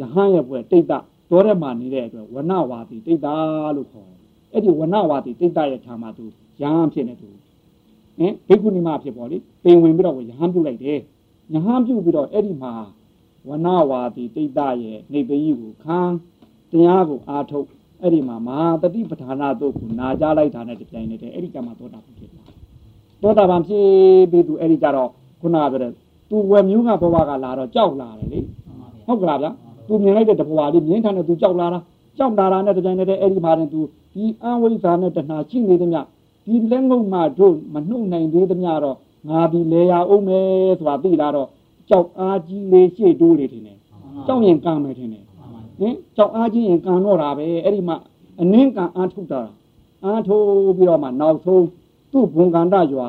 [0.00, 0.92] ယဟန်ရဲ့ဘွယ်တိတ်တ
[1.30, 3.34] တောထဲမှာနေတဲ့အတွက်ဝနဝါတိတိတ်တာ
[3.76, 4.09] လို့ခေါ်တယ်
[4.52, 6.24] အဲ့ဒီဝနဝါတိတိတ်တရဲ့ဌာမှာသူ
[6.60, 7.28] ယဟန်ဖြစ်နေသူ
[8.18, 10.98] ဟင်ဘိက္ခုနီမဖြစ်ပေါ်လေပင်ဝင်ပြီးတော့ယဟန်ပြုတ်လိုက်တယ်
[11.54, 12.72] ယဟန်ပြုတ်ပြီးတော့အဲ့ဒီမှာ
[13.48, 15.98] ဝနဝါတိတိတ်တရဲ့နေပကြီးကိုခံ
[16.70, 17.66] တရားကိုအားထုတ်
[18.02, 18.48] အဲ့ဒီမှာမ
[18.80, 22.44] ဟာတတိပဌာနာတို့ကိုနာကြလိုက်တာနဲ့တပြိုင်နက်တည်းအဲ့ဒီကမှသောတာပန်ဖြစ်လာ
[23.22, 23.86] သောတာပန်ဖြစ်
[24.30, 25.92] ပြီးသူအဲ့ဒီကြတော့ခုနကပြောတဲ့
[26.30, 28.40] သူဝယ်မျိုးကဘဝကလာတော့ကြောက်လာတယ်လေ
[29.06, 29.50] ဟုတ်ကလားဗျာ
[29.86, 31.78] သူမြင်လိုက်တဲ့တဘဝလေးမြင်ထားတဲ့သူကြောက်လာတာ
[32.18, 33.80] ကြောက်လာတာနဲ့တပြိုင်နက်တည်းအဲ့ဒီမှာတင်သူ
[34.14, 35.98] ဒီအဝိဇ္ဇာနဲ့တဏှာရှိနေသည်မြ
[36.46, 38.96] ဒီလက်ငုံမှတို့မနှုတ်နိုင်သေးသည်မြတော့
[39.28, 41.48] ငါဒီလေရအောင်မယ်ဆိုတာသိလာတော့
[41.88, 43.78] ကြောက်အားကြီးလေးရှေ့တိုးလေထင်တယ်
[44.26, 45.24] ကြောက်ရင်ကံမယ်ထင်တယ်
[45.80, 47.96] ဟင်ကြောက်အားကြီးရင်ကံတော့တာပဲအဲ့ဒီမှာ
[48.40, 49.42] အနည်းကံအားထုတ်တာ
[50.04, 50.46] အားထုတ်
[50.76, 51.66] ပြီးတော့မှနောက်ဆုံး
[52.12, 53.08] သူ့ဘုံကန္တရွာ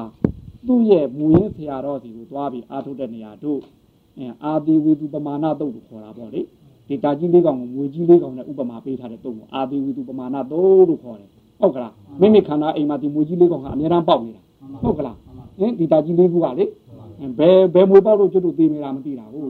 [0.68, 3.60] သူ့ရဲ့မူရင်းဆရာတော်စီကိုသွားပြီးအားထုတ်တဲ့နေရာတို့
[4.18, 6.42] အဲအာတိဝေသူပမာဏတုတ်ကိုခေါ်တာပေါ့လေ
[6.92, 11.30] ဒီတာကြီးလေးကောင်ကိုငွေကြီးလေးကောင်နဲ့ဥပမာပေးထားတဲ့တုတ်ကိုအာတိဝေသူပမာဏတုတ်လို့ခေါ်တယ်
[11.60, 14.42] ဟုတ်ကလားမိမိခန္ဓာအိမ်မှာဒီငွေကြီးလေးကောင်ကအများအားပေါက်နေတာ
[14.84, 15.16] ဟုတ်ကလား
[15.60, 16.70] ဟင်ဒီတာကြီးလေးခုကလေဟ
[17.40, 19.50] ဘယ်ဘယ်မွေပေါက်လို့ကျွတ်တို့သိနေတာမသိတာဟုတ်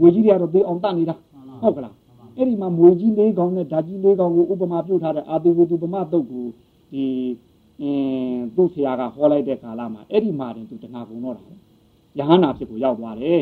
[0.00, 1.14] မွေကြီးတွေကတော့သိအောင်တတ်နေတာ
[1.62, 1.94] ဟုတ်ကလား
[2.36, 6.44] အဲ့ဒီမှာမွေကြီးလေးကောင်နဲ့ဓာကြီးလေးကောင်ကိုဥပမာပြုတ်ထားတဲ့အာတိဝတ္တပမတုတ်ကို
[6.92, 7.04] ဒီ
[7.82, 11.44] အင်းသူ့ဆရာကဟောလိုက်တဲ့ကာလမှာအဲ့ဒီမှာတင်သူတဏှာကုန်တော့တာ
[12.18, 13.40] ယဟနာဖြစ်ကိုရောက်သွားတယ်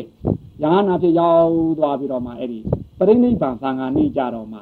[0.61, 2.59] ယဟနာဖြစ်ရောက်သွားပြီးတော့မှအဲ့ဒီ
[3.03, 4.59] ပရိနိဗ္ဗာန်သံဃာနေကြတော့မှ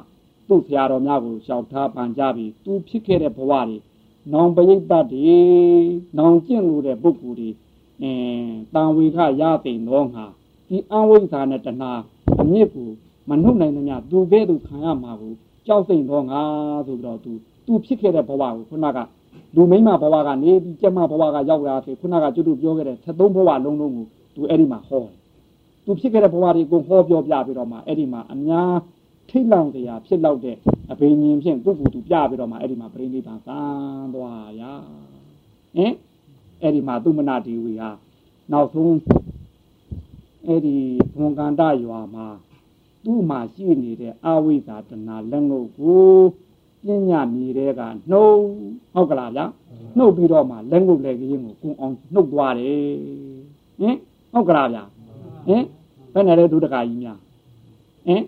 [0.48, 3.76] သူ့ဆရာတော်များကိုရှောက်ထားပန်ကြပြီးသူဖြစ်ခဲ့တဲ့ဘဝတွေ
[4.32, 5.38] နောင်ပရိသတ်တွေ
[6.18, 7.50] နောင်ကျင့်လို့တဲ့ပုဂ္ဂိုလ်တွေ
[8.02, 10.24] အင်းတန်ဝေခရသိန်တော့ငါ
[10.68, 11.92] ဒီအဝိဇ္ဇာနဲ့တဏှာ
[12.40, 12.88] အမြစ်ကို
[13.28, 15.32] မနှုတ်နိုင်တဲ့ညသူကဲ့သို့ခံရမှာကို
[15.66, 16.40] ကြောက်စိန်တော့ငါ
[16.86, 17.32] ဆိုပြီးတော့သူ
[17.66, 18.98] သူဖြစ်ခဲ့တဲ့ဘဝကိုခုနက
[19.54, 25.19] လူမိမဘဝကနေပြီးကျမဘဝကရောက်လာပြီခုနကကျွတ်တို့ပြောခဲ့တဲ့သက်သုံးဘဝလုံးလုံးကိုသူအဲ့ဒီမှာဟောတယ်
[25.90, 28.74] သူဖြစ်ခဲ့တဲ့ဘဝတွေကိုဟောပြောပြပြီးတော့မှအဲ့ဒီမှာအများ
[29.30, 30.56] ထိတ်လောင်စရာဖြစ်လောက်တဲ့
[30.92, 33.60] အဘိညာဉ်ဖြင့်သူ့ကိုယ်သူပြပြီးတော့မှအဲ့ဒီမှာပြိဋိဘံသံ
[34.14, 34.62] သွားရ
[35.76, 35.94] ဟင်
[36.62, 37.90] အဲ့ဒီမှာသူမနာဒီဝီဟာ
[38.52, 38.96] နောက်ဆုံး
[40.46, 40.76] အဲ့ဒီ
[41.16, 42.26] ဘွန်ကန်တရွာမှာ
[43.04, 46.08] သူ့မှာရှိနေတဲ့အာဝိဇ္ဇာတဏလက်ငုပ်ကို
[46.82, 47.80] ပညာမြေတဲ့က
[48.10, 48.36] နှုတ်
[48.94, 49.44] ဟုတ်ကလားဗျာ
[49.96, 52.80] နှုတ်ပြီးတော့မှလက်ငုပ်လက်ကင်းကိုကုံအောင်နှုတ်သွားတယ်
[53.80, 53.96] ဟင်
[54.32, 54.84] ဟုတ်ကလားဗျာ
[55.48, 55.64] ဟင်
[56.12, 57.18] ဘယ်နဲ့လဲဒုဒကာကြီးများ
[58.06, 58.22] ဟင်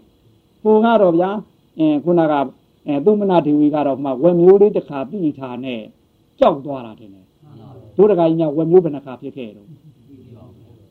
[0.63, 1.31] ဟိုကတော့ဗျာ
[1.79, 2.35] အင်းခုနက
[2.87, 5.81] အဲသူမနာဒေဝီကတော့မှဝက်မျိုးလေးတစ်ခါပြီးထားနဲ့
[6.41, 7.27] ကြောက်သွားတာတင်တယ်
[7.97, 9.69] ဒုဒကာကြီးများဝက်မျိုးဘယ်နှခါဖြစ်ခဲ့တော့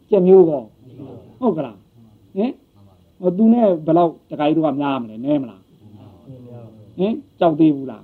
[0.09, 0.63] ကြက်မျိုးကော
[1.39, 1.77] ဟုတ်ကလား
[2.35, 2.51] ဟင်
[3.21, 5.61] ဟိုသူနဲ့ဘယ်လောက်တခါကြီးတို့ကများမလဲနဲမလား
[6.97, 8.03] ဟင်ကြောက်သေးဘူးလား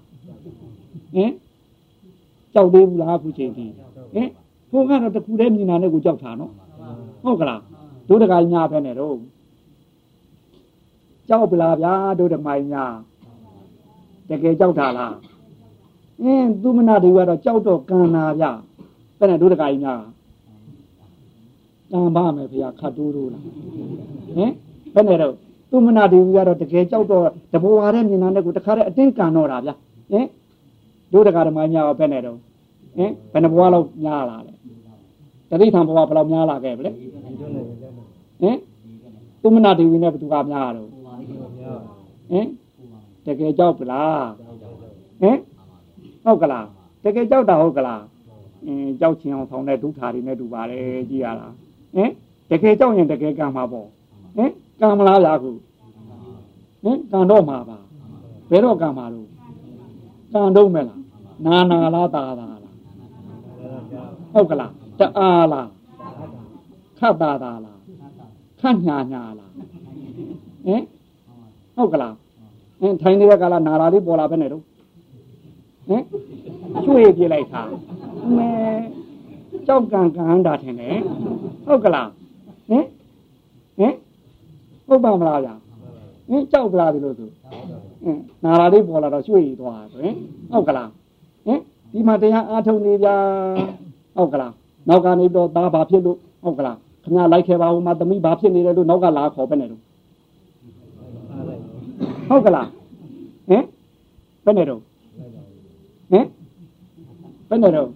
[1.15, 1.31] ဟင်
[2.53, 4.29] ကြောက်သေးဘူးလားအခုချိန်ထိဟင်
[4.71, 6.51] ဘုန်းကတော့တခုတည်းမြင်တာနဲ့ကိုကြောက်တာနော်
[7.23, 7.61] ဟုတ်ကလား
[8.07, 9.17] ဒုဒကာကြီးများပဲနဲ့တော့
[11.29, 12.85] ကြောက်ပလားဗျာတို့ဓမိုင်းညာ
[14.29, 15.15] တကယ်ကြောက်တာလား
[16.21, 18.45] အင်းသူမနာတွေကတော့ကြောက်တော့ကံနာဗျ
[19.19, 20.01] ဘယ်နဲ့တို့တကကြီးများ
[21.91, 23.47] ကံပါမယ်ဖေခတ်တိုးတိုးလားဟ
[24.43, 24.51] င်
[24.93, 25.33] ဘယ်နဲ့တော့
[25.69, 29.71] သူမနာတွေကတော့တကယ်ကြောက်တော့တဘောဝါတဲ့မြင်နာနဲ့ကိုတခါတည်းအတင်းကန်တော့တာဗျ
[30.11, 30.25] ဟင်
[31.13, 32.37] တို့တကဓမ္မညာရောဘယ်နဲ့တော့
[32.97, 34.53] ဟင်ဘယ်နှဘဝလောက်များလာလဲ
[35.49, 36.91] တတိထံဘဝဘယ်လောက်များလာခဲ့ဗလဲ
[38.41, 38.57] ဟင်
[39.41, 40.89] သူမနာဒေဝီနဲ့ဘယ်သူကများတော့
[42.31, 42.47] ဟင်
[43.25, 44.27] တကယ်ကြောက်ပလား
[45.21, 45.37] ဟင်
[46.23, 46.67] ဟုတ်ကလား
[47.03, 48.03] တကယ်ကြောက်တာဟုတ်ကလား
[48.65, 51.53] အင်းကြောက်ချင်အောင်ဆောင်တဲ့ဒုက္ခတွေနဲ့တူပါတယ်ကြည်ရလား
[51.95, 52.11] ဟင်
[52.49, 53.87] တကယ်ကြောက်ရင်တကယ်ကံမှာပေါ့
[54.37, 55.51] ဟင်ကံမလားလားခု
[56.83, 57.77] ဟင်ကံတော့မှာပါ
[58.49, 59.27] ဘယ်တော့ကံမှာလို့
[60.33, 60.99] ကံတော့မဲ့လား
[61.45, 62.75] နာနာလားတာတာလား
[64.33, 65.69] ဟုတ်ကလားတအားလား
[66.99, 67.76] ခတ်တာတာလား
[68.67, 70.83] ခန့်ညာညာလားဟင်
[71.75, 72.15] ဟုတ်ကလား
[72.81, 74.63] အင်းထိုင်နေတဲ့ကာလနာလာလေးပေါ်လာပဲနဲ့တော့
[75.87, 76.03] ဟင်
[76.83, 77.63] ရွှေ့ပြလိုက်တာ
[78.37, 78.51] မဲ
[79.67, 80.97] ကြောက်ကံကံတာထင်တယ်
[81.65, 82.09] ဟုတ်ကလား
[82.69, 82.85] ဟင်
[83.77, 83.93] ဟင်
[84.87, 85.53] ဟုတ်ပါမလားဗျာ
[86.29, 87.29] ဟင်ကြောက်ကြလားဒီလိုဆို
[88.03, 90.15] ဟင်နာလာလေးပေါ်လာတော့ရွှေ့သွားဆိုရင်
[90.51, 90.89] ဟုတ်ကလား
[91.45, 91.59] ဟင်
[91.93, 93.15] ဒီမှာတရားအားထုတ်နေဗျာ
[94.17, 94.53] ဟုတ်ကလား
[94.89, 96.77] နောက်ကနေတော့သားဘာဖြစ်လို့ဟုတ်ကလား
[97.07, 99.81] ခင်ဗျားလိုက်ခဲ့ပါဦးမသမီးဘာဖြစ်နေတယ်လို့နောက်ကလာခေါ်ပဲနဲ့တော့
[102.29, 102.67] ဟုတ်ကလား
[103.49, 103.63] ဟင်
[104.45, 104.81] ဘယ်နဲ့တော့
[106.11, 106.25] ဟင်
[107.49, 107.89] ဘယ်နဲ့တော့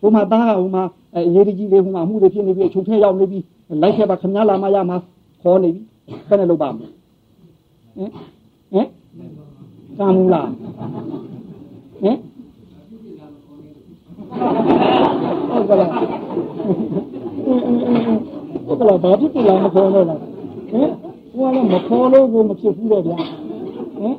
[0.00, 3.38] ဟိုမှာသားကဟိုမှာအရေးကြီးလေးဟိုမှာအမှုတွေဖြစ်နေပြီအချုပ်ထဲရောက်နေပြီ
[3.82, 4.96] လိုက်ခဲ့ပါခင်ဗျားလာမရမှာ
[5.42, 5.80] ခေါ်နေပြီ
[6.28, 6.88] ဘယ်နဲ့လုပ်ပါမလဲ
[7.96, 8.10] ဟင်
[8.72, 8.86] ဟင်
[9.98, 10.48] ကံမူလား
[12.02, 12.16] ဟင်
[15.50, 15.72] ဟုတ်က
[17.50, 17.60] လား
[18.66, 20.90] ဟုတ်ကလားဘာဖြစ်လဲမခေါ်တော့လားဟင်
[21.34, 23.18] ဟိုကလည်းမခေါ်လို့ကိုမဖြစ်ဘူးတော့ဗျာ
[23.98, 24.14] ဟင်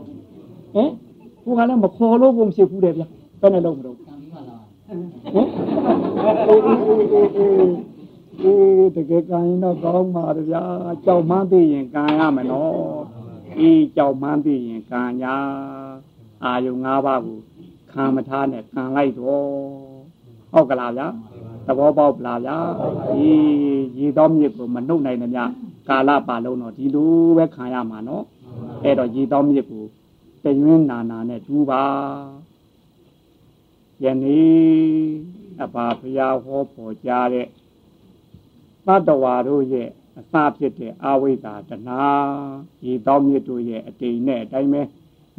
[0.73, 0.89] ဟင်
[1.43, 3.07] ဟိုကလည်းမခေါ်လို့ကိုမဖြစ်ဘူးတဲ့ဗျာ
[3.41, 4.09] ဘယ်နဲ့လုံးမလို့ဟင်
[8.43, 10.63] အေးတကယ်ကံရင်တော့ကောင်းပါဗျာ
[11.05, 12.73] ကြောက်မှန်းသိရင်ကံရမယ်နော်
[13.59, 15.35] အေးကြောက်မှန်းသိရင်ကံညာ
[16.43, 17.37] အာယု၅ပါးကို
[17.91, 19.43] ခံမထားနဲ့ကံလိုက်တော့
[20.51, 21.07] ဟုတ်ကလားဗျာ
[21.69, 22.57] သဘောပေါက်လားဗျာ
[23.13, 25.39] အေးရေတော်မြစ်ကိုမနှုတ်နိုင်တဲ့မြ
[25.87, 28.23] ကာလပါလုံးတော့ဒီလိုပဲခံရမှာနော်
[28.83, 29.85] အဲ့တော့ရေတော်မြစ်ကို
[30.43, 31.83] တရွင်းနာနာနဲ့တူပါ
[34.03, 34.53] ယနေ့
[35.63, 37.47] အပါဖရာဟောပေါ်ကြတဲ့
[38.85, 39.89] သတ္တဝါတို့ရဲ့
[40.19, 42.03] အစဖြစ်တဲ့အာဝိဇ္ဇာတဏှာ
[42.85, 44.81] ရေတော်မြစ်တို့ရဲ့အတိမ်နဲ့အတိုင်းပဲ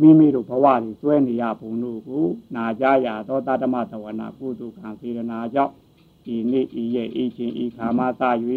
[0.00, 2.24] မိမိတို့ဘဝတွေကျွဲနေရပုံတို့ကို
[2.54, 5.74] နာကြရသောတတမသဝနာကုသကံစေရနာကြောင့်
[6.30, 8.22] ဒီနေ့ဤရဲ့ဤချင်းဤခါမသ၍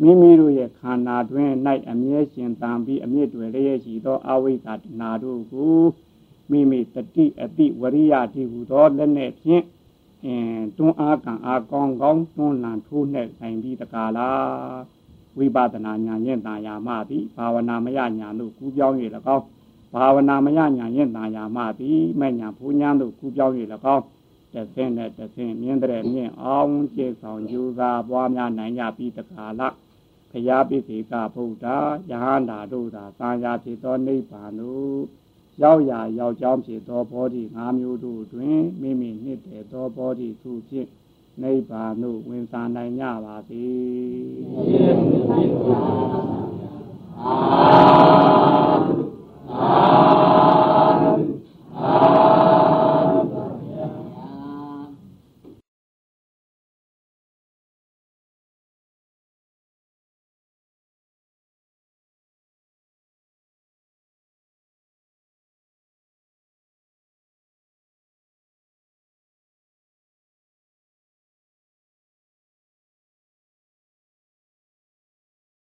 [0.00, 1.50] မိမိတို့ရဲ့ခန္ဓာတွင်၌
[1.90, 5.80] အမြဲရှင်တန်ပြီးအမြင့်တွေလျက်ရှိသောအဝိဇ္ဇာတဏှာတို့ကို
[6.50, 9.64] မိမိတတိအတိဝရိယတိဟုသောလက်နဲ့ဖြင့်
[10.24, 14.80] အင်းတွန်းအားကံအားကောင်းကောင်းတွန်းလန်ထိုးနှက်နိုင်ပြီးတကားလား
[15.38, 18.96] ဝိပဿနာဉာဏ်ရင်တာယာမှသည်ဘာဝနာမယဉာဏ်တို့ကူးပြောင်း၍၎
[19.36, 19.44] င်း
[19.94, 23.54] ဘာဝနာမယဉာဏ်ရင်တာယာမှသည်မဲ့ညာဘုညာတို့ကူးပြောင်း၍၎
[23.94, 24.04] င်း
[24.54, 29.62] တဆင့်နဲ့တဆင့်မြင့်တဲ့မြင့်အောင်ကျေဆောင်ယူသာပွားများနိုင်ကြပြီးတကာလ
[30.30, 31.66] ဘုရားပိစိကဗုဒ္ဓ
[32.10, 34.98] ယဟန္တာတို့သာသံဃာဖြစ်သောနိဗ္ဗာန်တို့
[35.62, 40.88] ရောက်ရာရောက်ကြောင်းဖြစ်သောဘောဓိ၅မျိုးတို့တွင်မိမိနှစ်တဲ့သောဘောဓိသူဖြင့်
[41.42, 44.40] နိဗ္ဗာန်သို့ဝင်စားနိုင်ကြပါသည်။
[49.62, 50.29] အာ